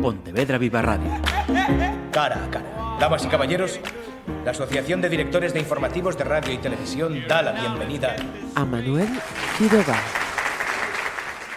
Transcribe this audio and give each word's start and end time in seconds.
Pontevedra 0.00 0.56
Viva 0.56 0.80
Radio. 0.80 1.10
Cara 2.10 2.44
a 2.44 2.50
cara. 2.50 2.96
Damas 2.98 3.24
y 3.24 3.28
caballeros, 3.28 3.80
la 4.44 4.52
Asociación 4.52 5.02
de 5.02 5.10
Directores 5.10 5.52
de 5.52 5.60
Informativos 5.60 6.16
de 6.16 6.24
Radio 6.24 6.54
y 6.54 6.58
Televisión 6.58 7.22
da 7.28 7.42
la 7.42 7.52
bienvenida 7.52 8.16
a 8.54 8.64
Manuel 8.64 9.08
Quiroga. 9.58 9.96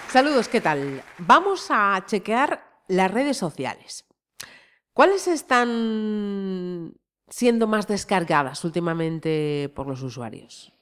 Saludos, 0.09 0.49
¿qué 0.49 0.59
tal? 0.59 1.01
Vamos 1.19 1.67
a 1.69 2.03
chequear 2.05 2.63
las 2.87 3.09
redes 3.11 3.37
sociales. 3.37 4.05
¿Cuáles 4.91 5.27
están 5.27 6.93
siendo 7.29 7.65
más 7.65 7.87
descargadas 7.87 8.63
últimamente 8.65 9.71
por 9.73 9.87
los 9.87 10.01
usuarios? 10.03 10.73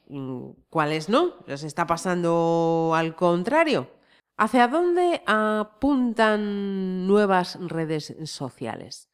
¿Cuáles 0.69 1.09
no? 1.09 1.35
¿Les 1.45 1.63
está 1.63 1.85
pasando 1.85 2.91
al 2.95 3.15
contrario? 3.15 4.00
¿Hacia 4.41 4.67
dónde 4.67 5.21
apuntan 5.27 7.05
nuevas 7.05 7.59
redes 7.61 8.15
sociales? 8.23 9.07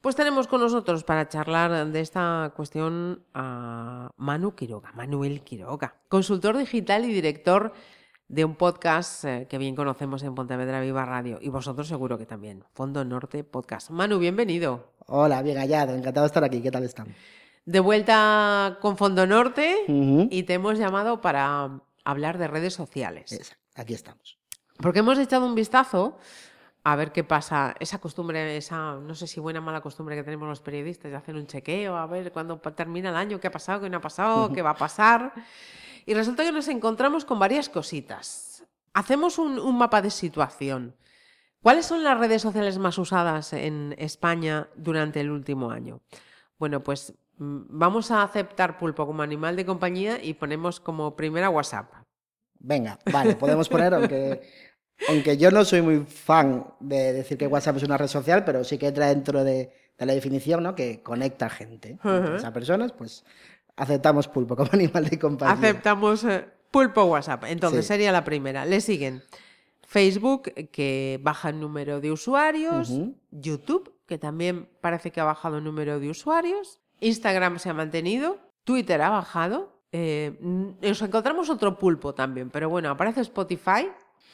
Pues 0.00 0.14
tenemos 0.14 0.46
con 0.46 0.60
nosotros 0.60 1.02
para 1.02 1.28
charlar 1.28 1.88
de 1.88 1.98
esta 1.98 2.52
cuestión 2.54 3.24
a 3.34 4.12
Manu 4.16 4.54
Quiroga, 4.54 4.92
Manuel 4.92 5.40
Quiroga, 5.40 5.96
consultor 6.08 6.56
digital 6.56 7.04
y 7.04 7.12
director 7.12 7.72
de 8.28 8.44
un 8.44 8.54
podcast 8.54 9.24
eh, 9.24 9.48
que 9.50 9.58
bien 9.58 9.74
conocemos 9.74 10.22
en 10.22 10.36
Pontevedra 10.36 10.80
Viva 10.80 11.04
Radio 11.04 11.40
y 11.42 11.48
vosotros 11.48 11.88
seguro 11.88 12.16
que 12.16 12.26
también, 12.26 12.62
Fondo 12.72 13.04
Norte 13.04 13.42
Podcast. 13.42 13.90
Manu, 13.90 14.20
bienvenido. 14.20 14.92
Hola, 15.08 15.42
bien 15.42 15.58
hallado, 15.58 15.92
encantado 15.92 16.22
de 16.22 16.28
estar 16.28 16.44
aquí. 16.44 16.62
¿Qué 16.62 16.70
tal 16.70 16.84
están? 16.84 17.12
De 17.64 17.80
vuelta 17.80 18.78
con 18.80 18.96
Fondo 18.96 19.26
Norte 19.26 19.86
y 19.88 20.44
te 20.44 20.54
hemos 20.54 20.78
llamado 20.78 21.20
para 21.20 21.80
hablar 22.04 22.38
de 22.38 22.46
redes 22.46 22.74
sociales. 22.74 23.56
aquí 23.74 23.94
estamos. 23.94 24.41
Porque 24.78 25.00
hemos 25.00 25.18
echado 25.18 25.46
un 25.46 25.54
vistazo 25.54 26.18
a 26.84 26.96
ver 26.96 27.12
qué 27.12 27.24
pasa. 27.24 27.74
Esa 27.78 27.98
costumbre, 27.98 28.56
esa, 28.56 28.94
no 28.94 29.14
sé 29.14 29.26
si 29.26 29.40
buena 29.40 29.60
o 29.60 29.62
mala 29.62 29.80
costumbre 29.80 30.16
que 30.16 30.24
tenemos 30.24 30.48
los 30.48 30.60
periodistas 30.60 31.10
de 31.10 31.16
hacer 31.16 31.36
un 31.36 31.46
chequeo, 31.46 31.96
a 31.96 32.06
ver 32.06 32.32
cuándo 32.32 32.58
termina 32.58 33.10
el 33.10 33.16
año, 33.16 33.38
qué 33.38 33.48
ha 33.48 33.52
pasado, 33.52 33.82
qué 33.82 33.90
no 33.90 33.98
ha 33.98 34.00
pasado, 34.00 34.52
qué 34.52 34.62
va 34.62 34.70
a 34.70 34.76
pasar. 34.76 35.32
Y 36.06 36.14
resulta 36.14 36.42
que 36.42 36.52
nos 36.52 36.68
encontramos 36.68 37.24
con 37.24 37.38
varias 37.38 37.68
cositas. 37.68 38.64
Hacemos 38.92 39.38
un, 39.38 39.58
un 39.58 39.78
mapa 39.78 40.02
de 40.02 40.10
situación. 40.10 40.96
¿Cuáles 41.62 41.86
son 41.86 42.02
las 42.02 42.18
redes 42.18 42.42
sociales 42.42 42.78
más 42.78 42.98
usadas 42.98 43.52
en 43.52 43.94
España 43.96 44.68
durante 44.74 45.20
el 45.20 45.30
último 45.30 45.70
año? 45.70 46.00
Bueno, 46.58 46.82
pues 46.82 47.14
mm, 47.38 47.60
vamos 47.68 48.10
a 48.10 48.24
aceptar 48.24 48.78
pulpo 48.78 49.06
como 49.06 49.22
animal 49.22 49.54
de 49.54 49.64
compañía 49.64 50.22
y 50.22 50.34
ponemos 50.34 50.80
como 50.80 51.14
primera 51.14 51.50
WhatsApp. 51.50 52.01
Venga, 52.64 52.98
vale, 53.12 53.34
podemos 53.34 53.68
poner, 53.68 53.92
aunque, 53.92 54.40
aunque 55.08 55.36
yo 55.36 55.50
no 55.50 55.64
soy 55.64 55.82
muy 55.82 56.04
fan 56.06 56.64
de 56.80 57.12
decir 57.12 57.36
que 57.36 57.46
WhatsApp 57.46 57.76
es 57.76 57.82
una 57.82 57.98
red 57.98 58.06
social, 58.06 58.44
pero 58.44 58.62
sí 58.62 58.78
que 58.78 58.86
entra 58.86 59.08
dentro 59.08 59.42
de, 59.44 59.72
la 59.98 60.14
definición, 60.14 60.62
¿no? 60.62 60.74
Que 60.74 61.02
conecta 61.02 61.48
gente 61.48 61.98
a 62.02 62.52
personas, 62.52 62.92
pues 62.92 63.24
aceptamos 63.76 64.28
pulpo 64.28 64.56
como 64.56 64.70
animal 64.72 65.08
de 65.08 65.18
compañía. 65.18 65.54
Aceptamos 65.54 66.24
eh, 66.24 66.44
pulpo 66.70 67.04
WhatsApp. 67.04 67.44
Entonces 67.46 67.86
sería 67.86 68.10
la 68.10 68.24
primera. 68.24 68.64
Le 68.64 68.80
siguen 68.80 69.22
Facebook, 69.86 70.52
que 70.72 71.20
baja 71.22 71.50
el 71.50 71.60
número 71.60 72.00
de 72.00 72.10
usuarios, 72.10 72.92
YouTube, 73.30 73.94
que 74.06 74.18
también 74.18 74.68
parece 74.80 75.10
que 75.10 75.20
ha 75.20 75.24
bajado 75.24 75.58
el 75.58 75.64
número 75.64 76.00
de 76.00 76.10
usuarios, 76.10 76.80
Instagram 77.00 77.58
se 77.58 77.68
ha 77.68 77.74
mantenido, 77.74 78.38
Twitter 78.64 79.02
ha 79.02 79.10
bajado, 79.10 79.81
eh, 79.92 80.36
nos 80.40 81.02
encontramos 81.02 81.50
otro 81.50 81.78
pulpo 81.78 82.14
también, 82.14 82.50
pero 82.50 82.70
bueno, 82.70 82.90
aparece 82.90 83.20
Spotify 83.20 83.88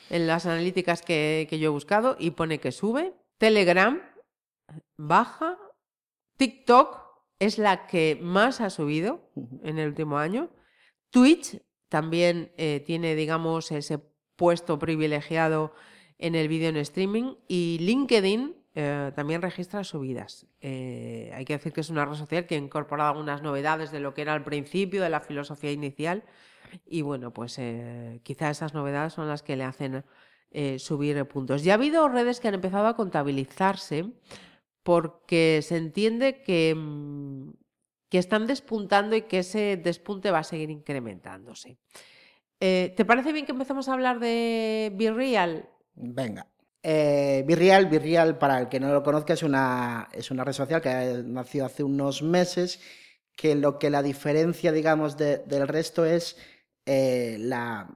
en 0.09 0.27
las 0.27 0.47
analíticas 0.47 1.03
que, 1.03 1.49
yo 1.51 1.67
he 1.67 1.69
buscado 1.69 2.17
y 2.19 2.31
pone 2.31 2.61
que 2.61 2.73
sube. 2.73 3.15
Telegram 3.39 4.01
baja. 4.97 5.59
TikTok 6.37 7.01
es 7.41 7.59
la 7.59 7.87
que 7.89 8.19
más 8.21 8.61
ha 8.61 8.71
subido 8.71 9.31
en 9.65 9.79
el 9.79 9.89
último 9.89 10.19
año. 10.19 10.51
Twitch 11.11 11.61
también 11.89 12.53
eh, 12.57 12.83
tiene, 12.87 13.17
digamos, 13.17 13.73
ese 13.73 13.99
puesto 14.37 14.79
privilegiado 14.79 15.73
en 16.19 16.37
el 16.37 16.47
vídeo 16.47 16.69
en 16.69 16.77
streaming. 16.77 17.35
Y 17.49 17.79
LinkedIn 17.81 18.55
eh, 18.81 19.11
también 19.17 19.43
registra 19.43 19.83
subidas. 19.83 20.47
Eh, 20.61 21.33
hay 21.35 21.45
que 21.45 21.55
decir 21.55 21.73
que 21.73 21.81
es 21.81 21.91
una 21.91 22.05
red 22.05 22.15
social 22.15 22.47
que 22.47 22.55
ha 22.55 22.59
incorporado 22.59 23.11
algunas 23.11 23.43
novedades 23.43 23.91
de 23.91 23.99
lo 23.99 24.15
que 24.15 24.23
era 24.23 24.35
al 24.35 24.45
principio, 24.45 25.03
de 25.03 25.11
la 25.11 25.19
filosofía 25.19 25.73
inicial. 25.73 26.23
Y 26.87 27.03
bueno, 27.03 27.33
pues 27.33 27.59
eh, 27.59 28.21
quizá 28.23 28.51
esas 28.51 28.75
novedades 28.75 29.15
son 29.15 29.27
las 29.27 29.43
que 29.43 29.57
le 29.57 29.65
hacen 29.65 30.05
subir 30.79 31.27
puntos. 31.27 31.65
Ya 31.65 31.73
ha 31.73 31.75
habido 31.75 32.09
redes 32.09 32.39
que 32.39 32.47
han 32.47 32.55
empezado 32.55 32.87
a 32.87 32.95
contabilizarse 32.95 34.13
porque 34.85 35.59
se 35.61 35.77
entiende 35.77 36.41
que, 36.43 36.73
mm, 36.77 37.51
que 38.09 38.19
están 38.19 38.47
despuntando 38.47 39.17
y 39.17 39.23
que 39.23 39.41
ese 39.41 39.77
despunte 39.77 40.31
va 40.31 40.39
a 40.39 40.45
seguir 40.45 40.71
incrementándose. 40.71 41.79
¿Te 42.61 43.05
parece 43.05 43.33
bien 43.33 43.45
que 43.45 43.53
empecemos 43.53 43.89
a 43.89 43.95
hablar 43.95 44.21
de 44.21 45.13
Real? 45.15 45.69
Venga. 45.95 46.47
Eh, 46.83 47.45
Virreal, 47.47 48.39
para 48.39 48.61
el 48.61 48.69
que 48.69 48.81
no 48.81 48.93
lo 48.93 49.03
conozca, 49.03 49.35
es 49.35 49.43
una, 49.43 50.09
es 50.13 50.31
una 50.31 50.45
red 50.45 50.53
social 50.53 50.81
que 50.81 51.23
nació 51.25 51.65
hace 51.65 51.83
unos 51.83 52.23
meses, 52.23 52.81
que 53.37 53.55
lo 53.55 53.79
que 53.79 53.91
la 53.91 54.03
diferencia, 54.03 54.73
digamos, 54.73 55.17
del 55.17 55.69
resto 55.69 56.05
es 56.05 56.37
eh, 56.87 57.37
la, 57.41 57.89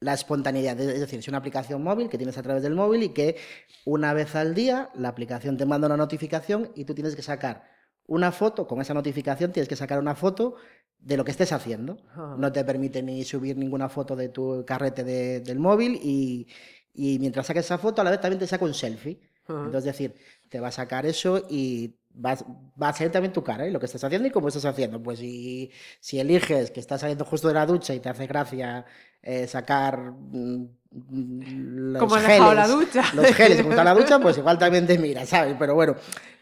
la 0.00 0.14
espontaneidad. 0.14 0.78
Es 0.80 1.00
decir, 1.00 1.18
es 1.18 1.28
una 1.28 1.38
aplicación 1.38 1.82
móvil 1.82 2.08
que 2.08 2.18
tienes 2.18 2.38
a 2.38 2.42
través 2.42 2.62
del 2.62 2.74
móvil 2.74 3.02
y 3.02 3.08
que 3.10 3.36
una 3.84 4.12
vez 4.14 4.34
al 4.34 4.54
día 4.54 4.90
la 4.94 5.08
aplicación 5.08 5.56
te 5.56 5.66
manda 5.66 5.86
una 5.86 5.96
notificación 5.96 6.72
y 6.74 6.84
tú 6.84 6.94
tienes 6.94 7.14
que 7.14 7.22
sacar 7.22 7.64
una 8.06 8.32
foto, 8.32 8.66
con 8.66 8.80
esa 8.80 8.94
notificación 8.94 9.52
tienes 9.52 9.68
que 9.68 9.76
sacar 9.76 9.98
una 9.98 10.14
foto 10.14 10.56
de 10.98 11.16
lo 11.16 11.24
que 11.24 11.30
estés 11.30 11.52
haciendo. 11.52 11.98
No 12.38 12.52
te 12.52 12.64
permite 12.64 13.02
ni 13.02 13.24
subir 13.24 13.56
ninguna 13.56 13.88
foto 13.88 14.16
de 14.16 14.28
tu 14.28 14.64
carrete 14.66 15.04
del 15.04 15.58
móvil 15.58 15.98
y, 16.02 16.48
y 16.96 17.18
mientras 17.18 17.46
saques 17.46 17.66
esa 17.66 17.78
foto, 17.78 18.00
a 18.00 18.04
la 18.04 18.10
vez 18.10 18.20
también 18.20 18.38
te 18.38 18.46
saca 18.46 18.64
un 18.64 18.74
selfie. 18.74 19.20
Entonces, 19.48 19.78
es 19.78 19.84
decir, 19.84 20.14
te 20.48 20.58
va 20.58 20.68
a 20.68 20.72
sacar 20.72 21.06
eso 21.06 21.46
y 21.48 21.94
va, 22.24 22.36
va 22.80 22.88
a 22.88 22.92
ser 22.92 23.12
también 23.12 23.32
tu 23.32 23.44
cara, 23.44 23.66
¿eh? 23.66 23.70
lo 23.70 23.78
que 23.78 23.86
estás 23.86 24.02
haciendo 24.02 24.26
y 24.26 24.30
cómo 24.30 24.48
estás 24.48 24.64
haciendo. 24.64 25.00
Pues 25.02 25.18
si, 25.18 25.70
si 26.00 26.18
eliges 26.18 26.70
que 26.70 26.80
estás 26.80 27.00
saliendo 27.00 27.24
justo 27.24 27.48
de 27.48 27.54
la 27.54 27.66
ducha 27.66 27.94
y 27.94 28.00
te 28.00 28.08
hace 28.08 28.26
gracia 28.26 28.84
eh, 29.22 29.46
sacar 29.46 29.98
mm, 29.98 30.66
los 30.90 32.00
como 32.00 32.16
geles, 32.16 32.54
la 32.54 32.66
ducha. 32.66 33.04
los 33.12 33.26
geles 33.26 33.62
junto 33.62 33.80
a 33.80 33.84
la 33.84 33.94
ducha, 33.94 34.18
pues 34.22 34.38
igual 34.38 34.58
también 34.58 34.86
te 34.86 34.98
mira, 34.98 35.26
¿sabes? 35.26 35.54
Pero 35.58 35.74
bueno, 35.74 35.96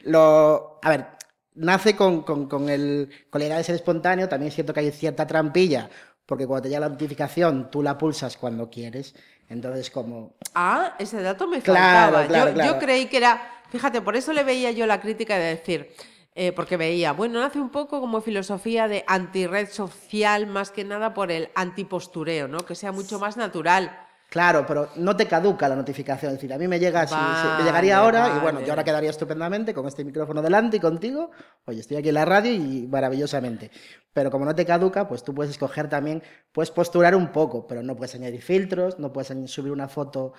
lo, 0.05 0.79
a 0.83 0.89
ver, 0.89 1.07
nace 1.55 1.97
con, 1.97 2.23
con, 2.23 2.49
con, 2.49 2.69
el, 2.69 3.11
con 3.29 3.41
la 3.41 3.47
idea 3.47 3.57
de 3.59 3.65
ser 3.65 3.75
espontáneo, 3.75 4.29
también 4.29 4.53
siento 4.53 4.73
que 4.73 4.81
hay 4.81 4.91
cierta 4.93 5.27
trampilla, 5.27 5.91
porque 6.27 6.47
cuando 6.47 6.63
te 6.63 6.69
llega 6.69 6.81
la 6.81 6.89
notificación, 6.89 7.71
tú 7.71 7.83
la 7.83 7.99
pulsas 7.99 8.37
cuando 8.37 8.71
quieres. 8.71 9.15
Entonces, 9.49 9.91
como... 9.91 10.35
Ah, 10.55 10.95
ese 10.99 11.21
dato 11.23 11.47
me 11.47 11.61
faltaba. 11.61 12.27
yo, 12.27 12.79
creí 12.79 13.07
que 13.07 13.19
era... 13.19 13.51
Fíjate, 13.71 14.01
por 14.01 14.17
eso 14.17 14.33
le 14.33 14.45
veía 14.45 14.71
yo 14.71 14.87
la 14.87 15.01
crítica 15.01 15.37
de 15.37 15.57
decir... 15.57 15.91
Eh, 16.37 16.51
porque 16.51 16.77
veía, 16.77 17.13
bueno, 17.13 17.45
hace 17.45 17.61
un 17.61 17.71
poco 17.71 18.01
como 18.01 18.21
filosofía 18.21 18.89
de 18.89 19.05
anti-red 19.07 19.69
social, 19.69 20.49
más 20.49 20.73
que 20.73 20.83
nada 20.83 21.15
por 21.15 21.31
el 21.31 21.49
antipostureo, 21.55 22.49
¿no? 22.49 22.59
Que 22.59 22.75
sea 22.75 22.91
mucho 22.91 23.21
más 23.21 23.37
natural. 23.37 24.04
Claro, 24.31 24.65
pero 24.67 24.89
no 24.97 25.17
te 25.17 25.27
caduca 25.27 25.69
la 25.69 25.77
notificación. 25.77 26.33
Es 26.33 26.39
decir, 26.39 26.53
a 26.53 26.59
mí 26.59 26.67
me 26.67 26.81
llega 26.81 27.03
así, 27.03 27.15
me 27.59 27.65
llegaría 27.65 27.99
ahora 27.99 28.35
y 28.37 28.41
bueno, 28.41 28.61
yo 28.63 28.71
ahora 28.71 28.83
quedaría 28.83 29.11
estupendamente 29.11 29.73
con 29.73 29.87
este 29.87 30.05
micrófono 30.05 30.43
delante 30.43 30.79
y 30.79 30.81
contigo. 30.81 31.31
Oye, 31.67 31.81
estoy 31.81 31.99
aquí 31.99 32.09
en 32.09 32.15
la 32.15 32.25
radio 32.25 32.53
y 32.53 32.89
maravillosamente. 32.89 33.71
Pero 34.13 34.31
como 34.31 34.45
no 34.45 34.55
te 34.55 34.65
caduca, 34.65 35.07
pues 35.07 35.23
tú 35.23 35.35
puedes 35.35 35.53
escoger 35.53 35.89
también, 35.89 36.23
puedes 36.53 36.71
posturar 36.71 37.15
un 37.15 37.31
poco, 37.31 37.67
pero 37.67 37.83
no 37.83 37.95
puedes 37.95 38.15
añadir 38.17 38.43
filtros, 38.43 38.99
no 38.99 39.13
puedes 39.13 39.33
subir 39.51 39.71
una 39.71 39.89
foto 39.89 40.33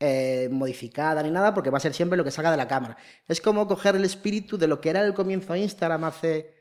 eh, 0.00 0.48
modificada 0.50 1.22
ni 1.22 1.30
nada, 1.30 1.54
porque 1.54 1.70
va 1.70 1.76
a 1.76 1.80
ser 1.80 1.94
siempre 1.94 2.16
lo 2.16 2.24
que 2.24 2.30
salga 2.30 2.50
de 2.50 2.56
la 2.56 2.66
cámara. 2.66 2.96
Es 3.28 3.40
como 3.40 3.68
coger 3.68 3.96
el 3.96 4.04
espíritu 4.04 4.58
de 4.58 4.66
lo 4.66 4.80
que 4.80 4.90
era 4.90 5.04
el 5.04 5.14
comienzo 5.14 5.52
de 5.52 5.60
Instagram 5.60 6.04
hace 6.04 6.54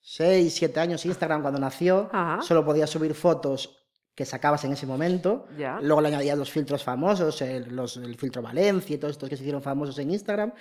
6, 0.00 0.54
7 0.54 0.80
años. 0.80 1.06
Instagram 1.06 1.42
cuando 1.42 1.60
nació, 1.60 2.10
solo 2.40 2.64
podías 2.64 2.90
subir 2.90 3.14
fotos 3.14 3.77
que 4.18 4.24
sacabas 4.24 4.64
en 4.64 4.72
ese 4.72 4.84
momento. 4.84 5.46
Luego 5.80 6.00
le 6.00 6.08
añadías 6.08 6.36
los 6.36 6.50
filtros 6.50 6.82
famosos, 6.82 7.40
el, 7.40 7.72
los, 7.72 7.98
el 7.98 8.16
filtro 8.16 8.42
Valencia 8.42 8.96
y 8.96 8.98
todos 8.98 9.12
estos 9.12 9.28
que 9.28 9.36
se 9.36 9.44
hicieron 9.44 9.62
famosos 9.62 9.96
en 10.00 10.10
Instagram, 10.10 10.52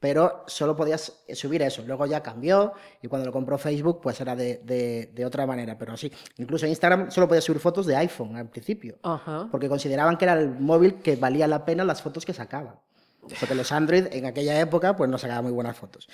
pero 0.00 0.42
solo 0.48 0.74
podías 0.74 1.22
subir 1.32 1.62
eso. 1.62 1.84
Luego 1.86 2.06
ya 2.06 2.24
cambió 2.24 2.72
y 3.00 3.06
cuando 3.06 3.26
lo 3.26 3.32
compró 3.32 3.56
Facebook, 3.56 4.00
pues 4.02 4.20
era 4.20 4.34
de, 4.34 4.58
de, 5.14 5.24
otra 5.24 5.46
manera. 5.46 5.78
Pero 5.78 5.96
sí, 5.96 6.10
incluso 6.38 6.66
en 6.66 6.70
Instagram 6.70 7.12
solo 7.12 7.28
podías 7.28 7.44
subir 7.44 7.60
fotos 7.60 7.86
de 7.86 7.94
iPhone 7.94 8.34
al 8.34 8.50
principio, 8.50 8.98
porque 9.52 9.68
consideraban 9.68 10.16
que 10.16 10.24
era 10.24 10.32
el 10.32 10.50
móvil 10.50 10.96
que 10.96 11.14
valía 11.14 11.46
la 11.46 11.64
pena 11.64 11.84
las 11.84 12.02
fotos 12.02 12.24
que 12.26 12.32
sacaban. 12.32 12.74
Porque 13.38 13.54
los 13.54 13.70
Android 13.70 14.08
en 14.10 14.26
aquella 14.26 14.58
época 14.58 14.96
pues 14.96 15.08
no 15.08 15.18
sacaban 15.18 15.44
muy 15.44 15.52
buenas 15.52 15.76
fotos. 15.76 16.08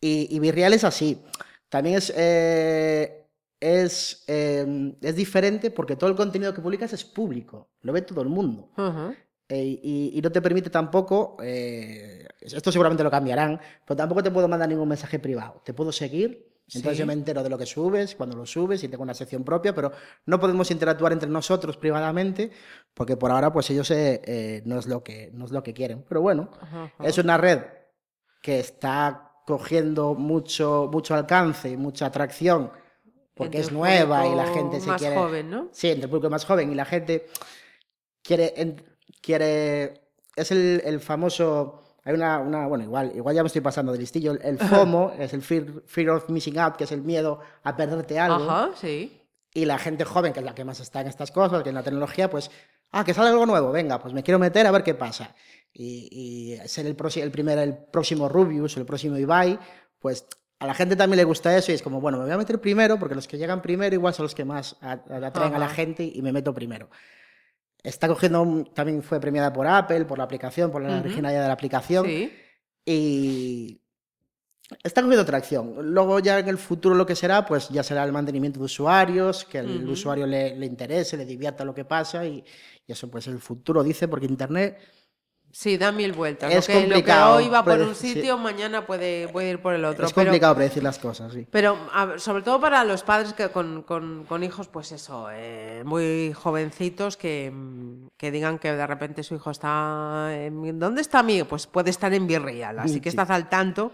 Y, 0.00 0.28
y 0.30 0.38
Virreal 0.38 0.72
es 0.72 0.84
así. 0.84 1.20
También 1.68 1.96
es... 1.96 2.12
Eh, 2.16 3.23
es, 3.64 4.24
em, 4.26 4.94
es 5.00 5.16
diferente 5.16 5.70
porque 5.70 5.96
todo 5.96 6.10
el 6.10 6.16
contenido 6.16 6.52
que 6.52 6.60
publicas 6.60 6.92
es 6.92 7.02
público, 7.02 7.70
lo 7.80 7.94
ve 7.94 8.02
todo 8.02 8.20
el 8.20 8.28
mundo. 8.28 8.70
Eh, 9.48 9.80
y, 9.82 10.20
no 10.22 10.30
te 10.30 10.42
permite 10.42 10.68
tampoco, 10.68 11.38
eh, 11.42 12.26
esto 12.40 12.70
seguramente 12.70 13.02
lo 13.02 13.10
cambiarán, 13.10 13.58
pero 13.86 13.96
tampoco 13.96 14.22
te 14.22 14.30
puedo 14.30 14.48
mandar 14.48 14.68
ningún 14.68 14.88
mensaje 14.88 15.18
privado. 15.18 15.62
Te 15.64 15.72
puedo 15.72 15.92
seguir, 15.92 16.54
entonces 16.74 16.98
yo 16.98 17.06
me 17.06 17.14
entero 17.14 17.42
de 17.42 17.48
lo 17.48 17.56
que 17.56 17.64
subes, 17.64 18.14
cuando 18.14 18.36
lo 18.36 18.44
subes 18.44 18.84
y 18.84 18.88
tengo 18.88 19.02
una 19.02 19.14
sección 19.14 19.44
propia, 19.44 19.74
pero 19.74 19.92
no 20.26 20.38
podemos 20.38 20.70
interactuar 20.70 21.12
entre 21.12 21.30
nosotros 21.30 21.78
privadamente 21.78 22.50
porque 22.92 23.16
por 23.16 23.30
ahora 23.30 23.50
pues 23.50 23.70
ellos 23.70 23.90
eh, 23.90 24.20
eh, 24.24 24.62
no, 24.66 24.78
es 24.78 24.86
lo 24.86 25.02
que, 25.02 25.30
no 25.32 25.46
es 25.46 25.52
lo 25.52 25.62
que 25.62 25.72
quieren. 25.72 26.04
Pero 26.06 26.20
bueno, 26.20 26.50
es 27.02 27.16
una 27.16 27.38
red 27.38 27.60
que 28.42 28.60
está 28.60 29.32
cogiendo 29.46 30.14
mucho, 30.14 30.90
mucho 30.92 31.14
alcance 31.14 31.70
y 31.70 31.78
mucha 31.78 32.06
atracción 32.06 32.70
porque 33.34 33.58
es 33.58 33.72
nueva 33.72 34.26
y 34.26 34.34
la 34.34 34.46
gente 34.46 34.80
se 34.80 34.86
más 34.86 35.00
quiere... 35.00 35.16
joven, 35.16 35.50
¿no? 35.50 35.68
Sí, 35.72 35.88
entre 35.88 36.04
el 36.04 36.10
público 36.10 36.30
más 36.30 36.44
joven 36.44 36.70
y 36.72 36.74
la 36.74 36.84
gente 36.84 37.26
quiere... 38.22 38.76
quiere 39.20 40.00
es 40.36 40.50
el, 40.50 40.82
el 40.84 41.00
famoso 41.00 41.84
hay 42.04 42.14
una, 42.14 42.38
una, 42.38 42.66
bueno, 42.66 42.84
igual, 42.84 43.12
igual 43.14 43.34
ya 43.34 43.42
me 43.42 43.46
estoy 43.46 43.62
pasando 43.62 43.92
de 43.92 43.98
listillo. 43.98 44.32
El 44.40 44.58
FOMO 44.68 45.12
es 45.18 45.32
el 45.32 45.42
fear, 45.42 46.10
of 46.10 46.28
missing 46.28 46.58
out, 46.58 46.76
que 46.76 46.84
es 46.84 46.92
el 46.92 47.02
miedo 47.02 47.40
a 47.62 47.74
perderte 47.76 48.18
algo. 48.18 48.44
Ajá, 48.48 48.70
sí. 48.76 49.20
Y 49.54 49.64
la 49.64 49.78
gente 49.78 50.04
joven, 50.04 50.32
que 50.32 50.40
es 50.40 50.44
la 50.44 50.54
que 50.54 50.64
más 50.64 50.80
está 50.80 51.00
en 51.00 51.06
estas 51.06 51.30
cosas, 51.30 51.62
que 51.62 51.70
en 51.70 51.74
la 51.74 51.82
tecnología, 51.82 52.28
pues, 52.28 52.50
ah, 52.90 53.04
que 53.04 53.14
sale 53.14 53.30
algo 53.30 53.46
nuevo, 53.46 53.72
venga, 53.72 54.00
pues 54.00 54.12
me 54.12 54.22
quiero 54.22 54.38
meter 54.38 54.66
a 54.66 54.70
ver 54.70 54.82
qué 54.82 54.94
pasa. 54.94 55.34
Y, 55.72 56.08
y 56.62 56.68
ser 56.68 56.86
el, 56.86 56.96
el, 57.16 57.30
primer, 57.30 57.58
el 57.58 57.76
próximo 57.76 58.28
Rubius 58.28 58.76
el 58.76 58.84
próximo 58.84 59.16
Ibai, 59.16 59.58
pues 59.98 60.26
a 60.64 60.66
la 60.66 60.74
gente 60.74 60.96
también 60.96 61.18
le 61.18 61.24
gusta 61.24 61.54
eso 61.56 61.72
y 61.72 61.74
es 61.74 61.82
como, 61.82 62.00
bueno, 62.00 62.16
me 62.16 62.24
voy 62.24 62.32
a 62.32 62.38
meter 62.38 62.58
primero 62.58 62.98
porque 62.98 63.14
los 63.14 63.28
que 63.28 63.36
llegan 63.36 63.60
primero 63.60 63.94
igual 63.94 64.14
son 64.14 64.24
los 64.24 64.34
que 64.34 64.46
más 64.46 64.76
atraen 64.80 65.54
a 65.54 65.58
la 65.58 65.68
gente 65.68 66.10
y 66.12 66.22
me 66.22 66.32
meto 66.32 66.54
primero. 66.54 66.88
Está 67.82 68.08
cogiendo, 68.08 68.64
también 68.72 69.02
fue 69.02 69.20
premiada 69.20 69.52
por 69.52 69.66
Apple, 69.66 70.06
por 70.06 70.16
la 70.16 70.24
aplicación, 70.24 70.70
por 70.70 70.80
la 70.80 71.00
originalidad 71.00 71.42
de 71.42 71.48
la 71.48 71.52
aplicación. 71.52 72.06
Sí. 72.06 72.32
Y 72.86 73.82
está 74.82 75.02
cogiendo 75.02 75.26
tracción. 75.26 75.92
Luego 75.92 76.18
ya 76.18 76.38
en 76.38 76.48
el 76.48 76.56
futuro 76.56 76.94
lo 76.94 77.04
que 77.04 77.14
será, 77.14 77.44
pues 77.44 77.68
ya 77.68 77.82
será 77.82 78.02
el 78.02 78.12
mantenimiento 78.12 78.58
de 78.58 78.64
usuarios, 78.64 79.44
que 79.44 79.58
el 79.58 79.86
usuario 79.86 80.26
le, 80.26 80.56
le, 80.56 80.64
interese, 80.64 81.18
le 81.18 81.26
divierta 81.26 81.62
lo 81.62 81.74
que 81.74 81.84
pasa 81.84 82.24
y, 82.24 82.42
y 82.86 82.92
eso 82.92 83.10
pues 83.10 83.26
el 83.26 83.38
futuro 83.38 83.82
dice, 83.82 84.08
porque 84.08 84.24
Internet 84.24 84.78
Sí, 85.54 85.78
da 85.78 85.92
mil 85.92 86.12
vueltas. 86.12 86.52
Es 86.52 86.68
lo, 86.68 86.74
que, 86.74 86.80
complicado, 86.80 87.36
hoy 87.36 87.48
va 87.48 87.64
por 87.64 87.78
un 87.80 87.94
sitio, 87.94 88.36
mañana 88.36 88.84
puede, 88.84 89.28
puede, 89.28 89.50
ir 89.50 89.62
por 89.62 89.72
el 89.72 89.84
otro. 89.84 90.04
Es 90.04 90.12
complicado 90.12 90.56
predecir 90.56 90.82
las 90.82 90.98
cosas, 90.98 91.32
sí. 91.32 91.46
Pero 91.48 91.78
sobre 92.16 92.42
todo 92.42 92.60
para 92.60 92.82
los 92.82 93.04
padres 93.04 93.34
que 93.34 93.48
con, 93.50 93.84
con, 93.84 94.24
con 94.24 94.42
hijos, 94.42 94.66
pues 94.66 94.90
eso, 94.90 95.28
eh, 95.30 95.82
muy 95.84 96.32
jovencitos 96.32 97.16
que, 97.16 97.52
que, 98.16 98.32
digan 98.32 98.58
que 98.58 98.72
de 98.72 98.84
repente 98.84 99.22
su 99.22 99.36
hijo 99.36 99.52
está... 99.52 100.30
En, 100.34 100.80
¿Dónde 100.80 101.00
está 101.00 101.22
mi? 101.22 101.44
Pues 101.44 101.68
puede 101.68 101.90
estar 101.90 102.12
en 102.12 102.26
Virreal, 102.26 102.80
así 102.80 103.00
que 103.00 103.08
estás 103.08 103.30
al 103.30 103.48
tanto 103.48 103.92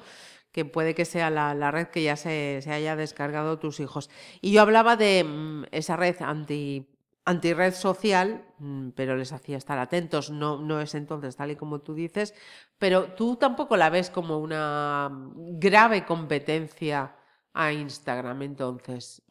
que 0.53 0.65
puede 0.65 0.95
que 0.95 1.05
sea 1.05 1.29
la, 1.29 1.55
la 1.55 1.71
red 1.71 1.89
que 1.89 2.03
ya 2.03 2.17
se, 2.17 2.61
se, 2.63 2.73
haya 2.73 2.97
descargado 2.97 3.59
tus 3.59 3.81
hijos. 3.81 4.09
Y 4.41 4.53
yo 4.53 4.63
hablaba 4.63 4.97
de 4.97 5.25
mm, 5.25 5.65
esa 5.73 5.97
red 5.97 6.17
anti 6.23 6.87
antirred 7.25 7.75
social, 7.75 8.45
mm, 8.59 8.91
pero 8.91 9.17
les 9.17 9.33
hacía 9.33 9.57
estar 9.57 9.79
atentos, 9.79 10.31
no, 10.31 10.59
no 10.59 10.81
es 10.81 10.95
entonces 10.95 11.37
tal 11.37 11.51
y 11.51 11.57
como 11.57 11.81
tú 11.81 11.95
dices, 11.95 12.35
pero 12.79 13.13
tú 13.15 13.37
tampoco 13.37 13.77
la 13.77 13.91
ves 13.91 14.11
como 14.11 14.39
una 14.39 15.11
grave 15.35 16.05
competencia 16.05 17.17
a 17.53 17.73
Instagram 17.73 18.43
entonces. 18.43 19.23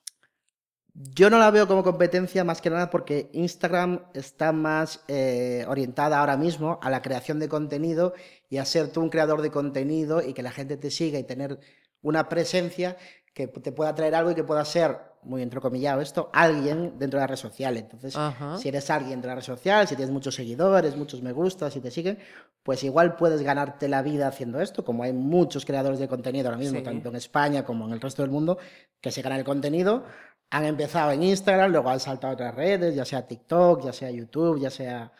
Yo 0.93 1.29
no 1.29 1.39
la 1.39 1.51
veo 1.51 1.67
como 1.67 1.83
competencia 1.83 2.43
más 2.43 2.61
que 2.61 2.69
nada 2.69 2.89
porque 2.89 3.29
Instagram 3.33 4.03
está 4.13 4.51
más 4.51 5.03
eh, 5.07 5.63
orientada 5.67 6.19
ahora 6.19 6.35
mismo 6.35 6.79
a 6.81 6.89
la 6.89 7.01
creación 7.01 7.39
de 7.39 7.47
contenido 7.47 8.13
y 8.49 8.57
a 8.57 8.65
ser 8.65 8.91
tú 8.91 9.01
un 9.01 9.09
creador 9.09 9.41
de 9.41 9.51
contenido 9.51 10.21
y 10.21 10.33
que 10.33 10.43
la 10.43 10.51
gente 10.51 10.77
te 10.77 10.91
siga 10.91 11.17
y 11.19 11.23
tener 11.23 11.59
una 12.01 12.27
presencia 12.27 12.97
que 13.33 13.47
te 13.47 13.71
pueda 13.71 13.95
traer 13.95 14.15
algo 14.15 14.31
y 14.31 14.35
que 14.35 14.43
pueda 14.43 14.65
ser 14.65 15.08
muy 15.23 15.41
entrecomillado 15.41 16.01
esto, 16.01 16.29
alguien 16.33 16.97
dentro 16.97 17.19
de 17.19 17.23
la 17.23 17.27
red 17.27 17.35
social. 17.35 17.77
Entonces, 17.77 18.17
si 18.59 18.69
eres 18.69 18.89
alguien 18.89 19.21
de 19.21 19.27
la 19.27 19.35
red 19.35 19.41
social, 19.41 19.87
si 19.87 19.95
tienes 19.95 20.13
muchos 20.13 20.35
seguidores, 20.35 20.95
muchos 20.95 21.21
me 21.21 21.31
gustas, 21.31 21.73
si 21.73 21.81
te 21.81 21.91
siguen, 21.91 22.19
pues 22.63 22.83
igual 22.83 23.15
puedes 23.15 23.41
ganarte 23.41 23.87
la 23.87 24.01
vida 24.01 24.27
haciendo 24.27 24.61
esto, 24.61 24.83
como 24.83 25.03
hay 25.03 25.13
muchos 25.13 25.65
creadores 25.65 25.99
de 25.99 26.07
contenido 26.07 26.47
ahora 26.47 26.57
mismo, 26.57 26.81
tanto 26.81 27.09
en 27.09 27.15
España 27.15 27.63
como 27.63 27.85
en 27.85 27.93
el 27.93 28.01
resto 28.01 28.21
del 28.21 28.31
mundo, 28.31 28.57
que 29.01 29.11
se 29.11 29.21
ganan 29.21 29.39
el 29.39 29.45
contenido, 29.45 30.03
han 30.49 30.65
empezado 30.65 31.11
en 31.11 31.23
Instagram, 31.23 31.71
luego 31.71 31.89
han 31.89 31.99
saltado 31.99 32.31
a 32.31 32.33
otras 32.33 32.55
redes, 32.55 32.95
ya 32.95 33.05
sea 33.05 33.27
TikTok, 33.27 33.83
ya 33.83 33.93
sea 33.93 34.09
YouTube, 34.11 34.59
ya 34.59 34.69
sea... 34.69 35.11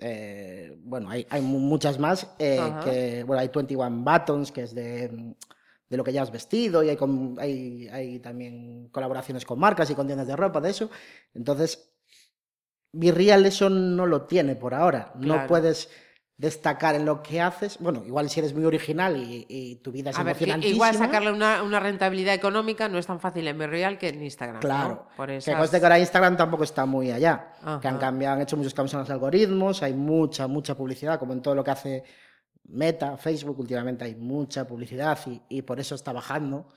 Eh, 0.00 0.78
bueno, 0.84 1.10
hay, 1.10 1.26
hay, 1.28 1.40
muchas 1.42 1.98
más, 1.98 2.28
eh, 2.38 2.60
que, 2.84 3.24
bueno, 3.24 3.40
hay 3.42 3.48
21 3.48 4.04
Buttons, 4.04 4.52
que 4.52 4.62
es 4.62 4.72
de 4.72 5.34
de 5.88 5.96
lo 5.96 6.04
que 6.04 6.12
ya 6.12 6.22
has 6.22 6.30
vestido 6.30 6.82
y 6.82 6.90
hay, 6.90 6.98
hay, 7.38 7.88
hay, 7.88 8.18
también 8.20 8.88
colaboraciones 8.90 9.44
con 9.44 9.58
marcas 9.58 9.90
y 9.90 9.94
con 9.94 10.06
tiendas 10.06 10.26
de 10.26 10.36
ropa, 10.36 10.60
de 10.60 10.70
eso. 10.70 10.90
Entonces, 11.34 11.90
Virreal 12.92 13.44
eso 13.46 13.70
no 13.70 14.06
lo 14.06 14.22
tiene 14.22 14.56
por 14.56 14.74
ahora. 14.74 15.12
No 15.16 15.46
puedes 15.46 15.88
destacar 16.38 16.94
en 16.94 17.04
lo 17.04 17.20
que 17.22 17.40
haces. 17.40 17.78
Bueno, 17.80 18.04
igual 18.06 18.30
si 18.30 18.38
eres 18.40 18.54
muy 18.54 18.64
original 18.64 19.16
y, 19.16 19.80
tu 19.82 19.90
vida 19.90 20.10
es 20.10 20.18
A 20.18 20.58
igual 20.60 20.94
sacarle 20.94 21.32
una, 21.32 21.62
una, 21.62 21.80
rentabilidad 21.80 22.32
económica 22.32 22.88
no 22.88 22.96
es 22.96 23.06
tan 23.06 23.18
fácil 23.18 23.46
en 23.48 23.58
Virreal 23.58 23.98
que 23.98 24.08
en 24.08 24.22
Instagram. 24.22 24.60
Claro. 24.60 25.08
Por 25.16 25.26
Que 25.26 25.52
conste 25.54 25.80
que 25.80 25.86
ahora 25.86 25.98
Instagram 25.98 26.36
tampoco 26.36 26.64
está 26.64 26.86
muy 26.86 27.10
allá. 27.10 27.52
Que 27.82 27.88
han 27.88 27.98
cambiado, 27.98 28.36
han 28.36 28.42
hecho 28.42 28.56
muchos 28.56 28.72
cambios 28.72 28.94
en 28.94 29.00
los 29.00 29.10
algoritmos, 29.10 29.82
hay 29.82 29.94
mucha, 29.94 30.46
mucha 30.46 30.76
publicidad, 30.76 31.18
como 31.18 31.32
en 31.32 31.42
todo 31.42 31.56
lo 31.56 31.64
que 31.64 31.70
hace 31.72 32.04
Meta, 32.68 33.16
Facebook, 33.16 33.58
últimamente 33.60 34.04
hay 34.04 34.14
mucha 34.14 34.66
publicidad 34.66 35.18
y, 35.48 35.62
por 35.62 35.80
eso 35.80 35.94
está 35.94 36.12
bajando. 36.12 36.68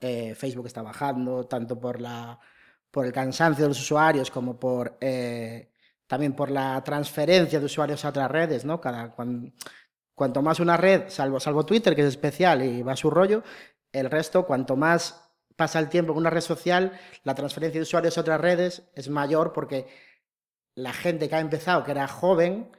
Eh, 0.00 0.34
Facebook 0.34 0.66
está 0.66 0.82
bajando 0.82 1.44
tanto 1.46 1.80
por, 1.80 2.00
la, 2.00 2.38
por 2.90 3.06
el 3.06 3.12
cansancio 3.12 3.64
de 3.64 3.68
los 3.68 3.80
usuarios 3.80 4.30
como 4.30 4.60
por 4.60 4.98
eh, 5.00 5.72
también 6.06 6.34
por 6.34 6.50
la 6.50 6.84
transferencia 6.84 7.58
de 7.58 7.64
usuarios 7.64 8.04
a 8.04 8.10
otras 8.10 8.30
redes. 8.30 8.66
¿no? 8.66 8.78
Cada, 8.80 9.14
cuanto 10.14 10.42
más 10.42 10.60
una 10.60 10.76
red, 10.76 11.04
salvo, 11.08 11.40
salvo 11.40 11.64
Twitter, 11.64 11.94
que 11.94 12.02
es 12.02 12.08
especial 12.08 12.62
y 12.62 12.82
va 12.82 12.92
a 12.92 12.96
su 12.96 13.08
rollo, 13.08 13.42
el 13.92 14.10
resto, 14.10 14.44
cuanto 14.44 14.76
más 14.76 15.30
pasa 15.56 15.78
el 15.78 15.88
tiempo 15.88 16.12
en 16.12 16.18
una 16.18 16.28
red 16.30 16.42
social, 16.42 16.92
la 17.24 17.34
transferencia 17.34 17.78
de 17.78 17.84
usuarios 17.84 18.18
a 18.18 18.20
otras 18.20 18.40
redes 18.40 18.82
es 18.94 19.08
mayor 19.08 19.54
porque 19.54 19.86
la 20.74 20.92
gente 20.92 21.28
que 21.28 21.36
ha 21.36 21.40
empezado, 21.40 21.84
que 21.84 21.92
era 21.92 22.08
joven, 22.08 22.70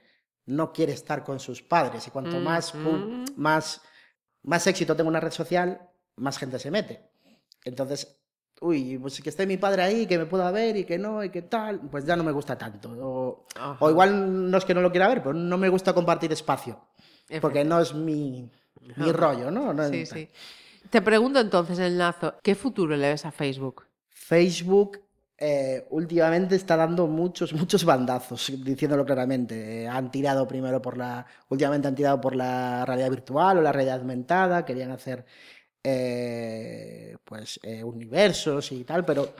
no 0.46 0.74
quiere 0.74 0.94
estar 0.94 1.24
con 1.24 1.40
sus 1.40 1.62
padres. 1.62 2.08
Y 2.08 2.12
cuanto 2.12 2.40
más, 2.40 2.74
más, 3.36 3.82
más 4.44 4.68
éxito 4.68 4.96
tenga 4.96 5.10
una 5.10 5.20
red 5.20 5.32
social, 5.32 5.90
más 6.16 6.38
gente 6.38 6.60
se 6.60 6.72
mete. 6.72 7.10
Entonces, 7.64 8.20
uy, 8.62 8.98
pues 8.98 9.22
que 9.22 9.30
esté 9.30 9.46
mi 9.46 9.58
padre 9.58 9.84
ahí, 9.84 10.06
que 10.06 10.18
me 10.18 10.26
pueda 10.26 10.52
ver 10.52 10.76
y 10.78 10.86
que 10.86 10.98
no, 10.98 11.24
y 11.24 11.30
que 11.30 11.44
tal, 11.44 11.80
pues 11.80 12.06
ya 12.06 12.16
no 12.16 12.24
me 12.24 12.32
gusta 12.32 12.58
tanto. 12.58 13.46
O, 13.80 13.90
igual 13.90 14.50
no 14.52 14.58
es 14.58 14.66
que 14.66 14.74
no 14.74 14.82
lo 14.82 14.92
quiera 14.92 15.08
ver, 15.08 15.22
pero 15.22 15.34
no 15.34 15.58
me 15.58 15.70
gusta 15.70 15.94
compartir 15.94 16.32
espacio. 16.32 16.80
Porque 17.42 17.64
no 17.64 17.80
es 17.80 17.94
mi, 17.94 18.50
mi 18.98 19.12
rollo, 19.12 19.50
¿no? 19.50 19.74
sí, 19.90 20.06
sí. 20.06 20.30
Te 20.90 21.02
pregunto 21.02 21.40
entonces, 21.40 21.80
Enlazo, 21.80 22.36
¿qué 22.44 22.54
futuro 22.54 22.96
le 22.96 23.10
ves 23.10 23.26
a 23.26 23.32
Facebook? 23.32 23.86
Facebook 24.10 25.00
eh, 25.46 25.86
últimamente 25.90 26.56
está 26.56 26.78
dando 26.78 27.06
muchos, 27.06 27.52
muchos 27.62 27.84
bandazos, 27.84 28.50
diciéndolo 28.64 29.06
claramente. 29.06 29.86
han 29.90 30.10
tirado 30.10 30.48
primero 30.48 30.82
por 30.82 30.98
la. 30.98 31.26
Últimamente 31.50 31.90
han 31.90 31.96
tirado 31.96 32.22
por 32.22 32.34
la 32.34 32.86
realidad 32.86 33.10
virtual 33.10 33.58
o 33.58 33.62
la 33.62 33.74
realidad 33.74 34.00
aumentada, 34.00 34.64
querían 34.64 34.92
hacer 34.92 35.26
eh, 35.84 37.18
pues 37.26 37.60
eh, 37.64 37.84
universos 37.84 38.72
y 38.72 38.86
tal, 38.86 39.04
pero 39.04 39.34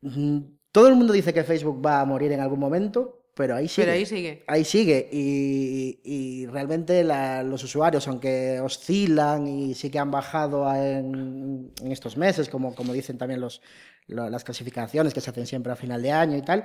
mm, 0.00 0.38
todo 0.72 0.88
el 0.88 0.96
mundo 0.96 1.12
dice 1.12 1.32
que 1.32 1.44
Facebook 1.44 1.80
va 1.84 2.00
a 2.00 2.04
morir 2.04 2.32
en 2.32 2.40
algún 2.40 2.58
momento, 2.58 3.30
pero 3.34 3.54
ahí 3.54 3.68
sigue. 3.68 3.84
Pero 3.86 3.96
ahí 3.98 4.06
sigue. 4.06 4.44
Ahí 4.48 4.64
sigue. 4.64 5.08
Y, 5.12 6.46
realmente 6.46 7.04
los 7.04 7.62
usuarios, 7.62 8.08
aunque 8.08 8.60
oscilan 8.60 9.46
y 9.46 9.74
sí 9.74 9.90
que 9.90 9.98
han 10.00 10.10
bajado 10.10 10.72
en, 10.74 11.72
en 11.82 11.92
estos 11.92 12.16
meses, 12.16 12.48
como, 12.48 12.74
como 12.74 12.92
dicen 12.92 13.18
también 13.18 13.40
los, 13.40 13.60
las 14.06 14.44
clasificaciones 14.44 15.12
que 15.12 15.20
se 15.20 15.30
hacen 15.30 15.46
siempre 15.46 15.72
a 15.72 15.76
final 15.76 16.02
de 16.02 16.12
año 16.12 16.36
y 16.36 16.42
tal, 16.42 16.64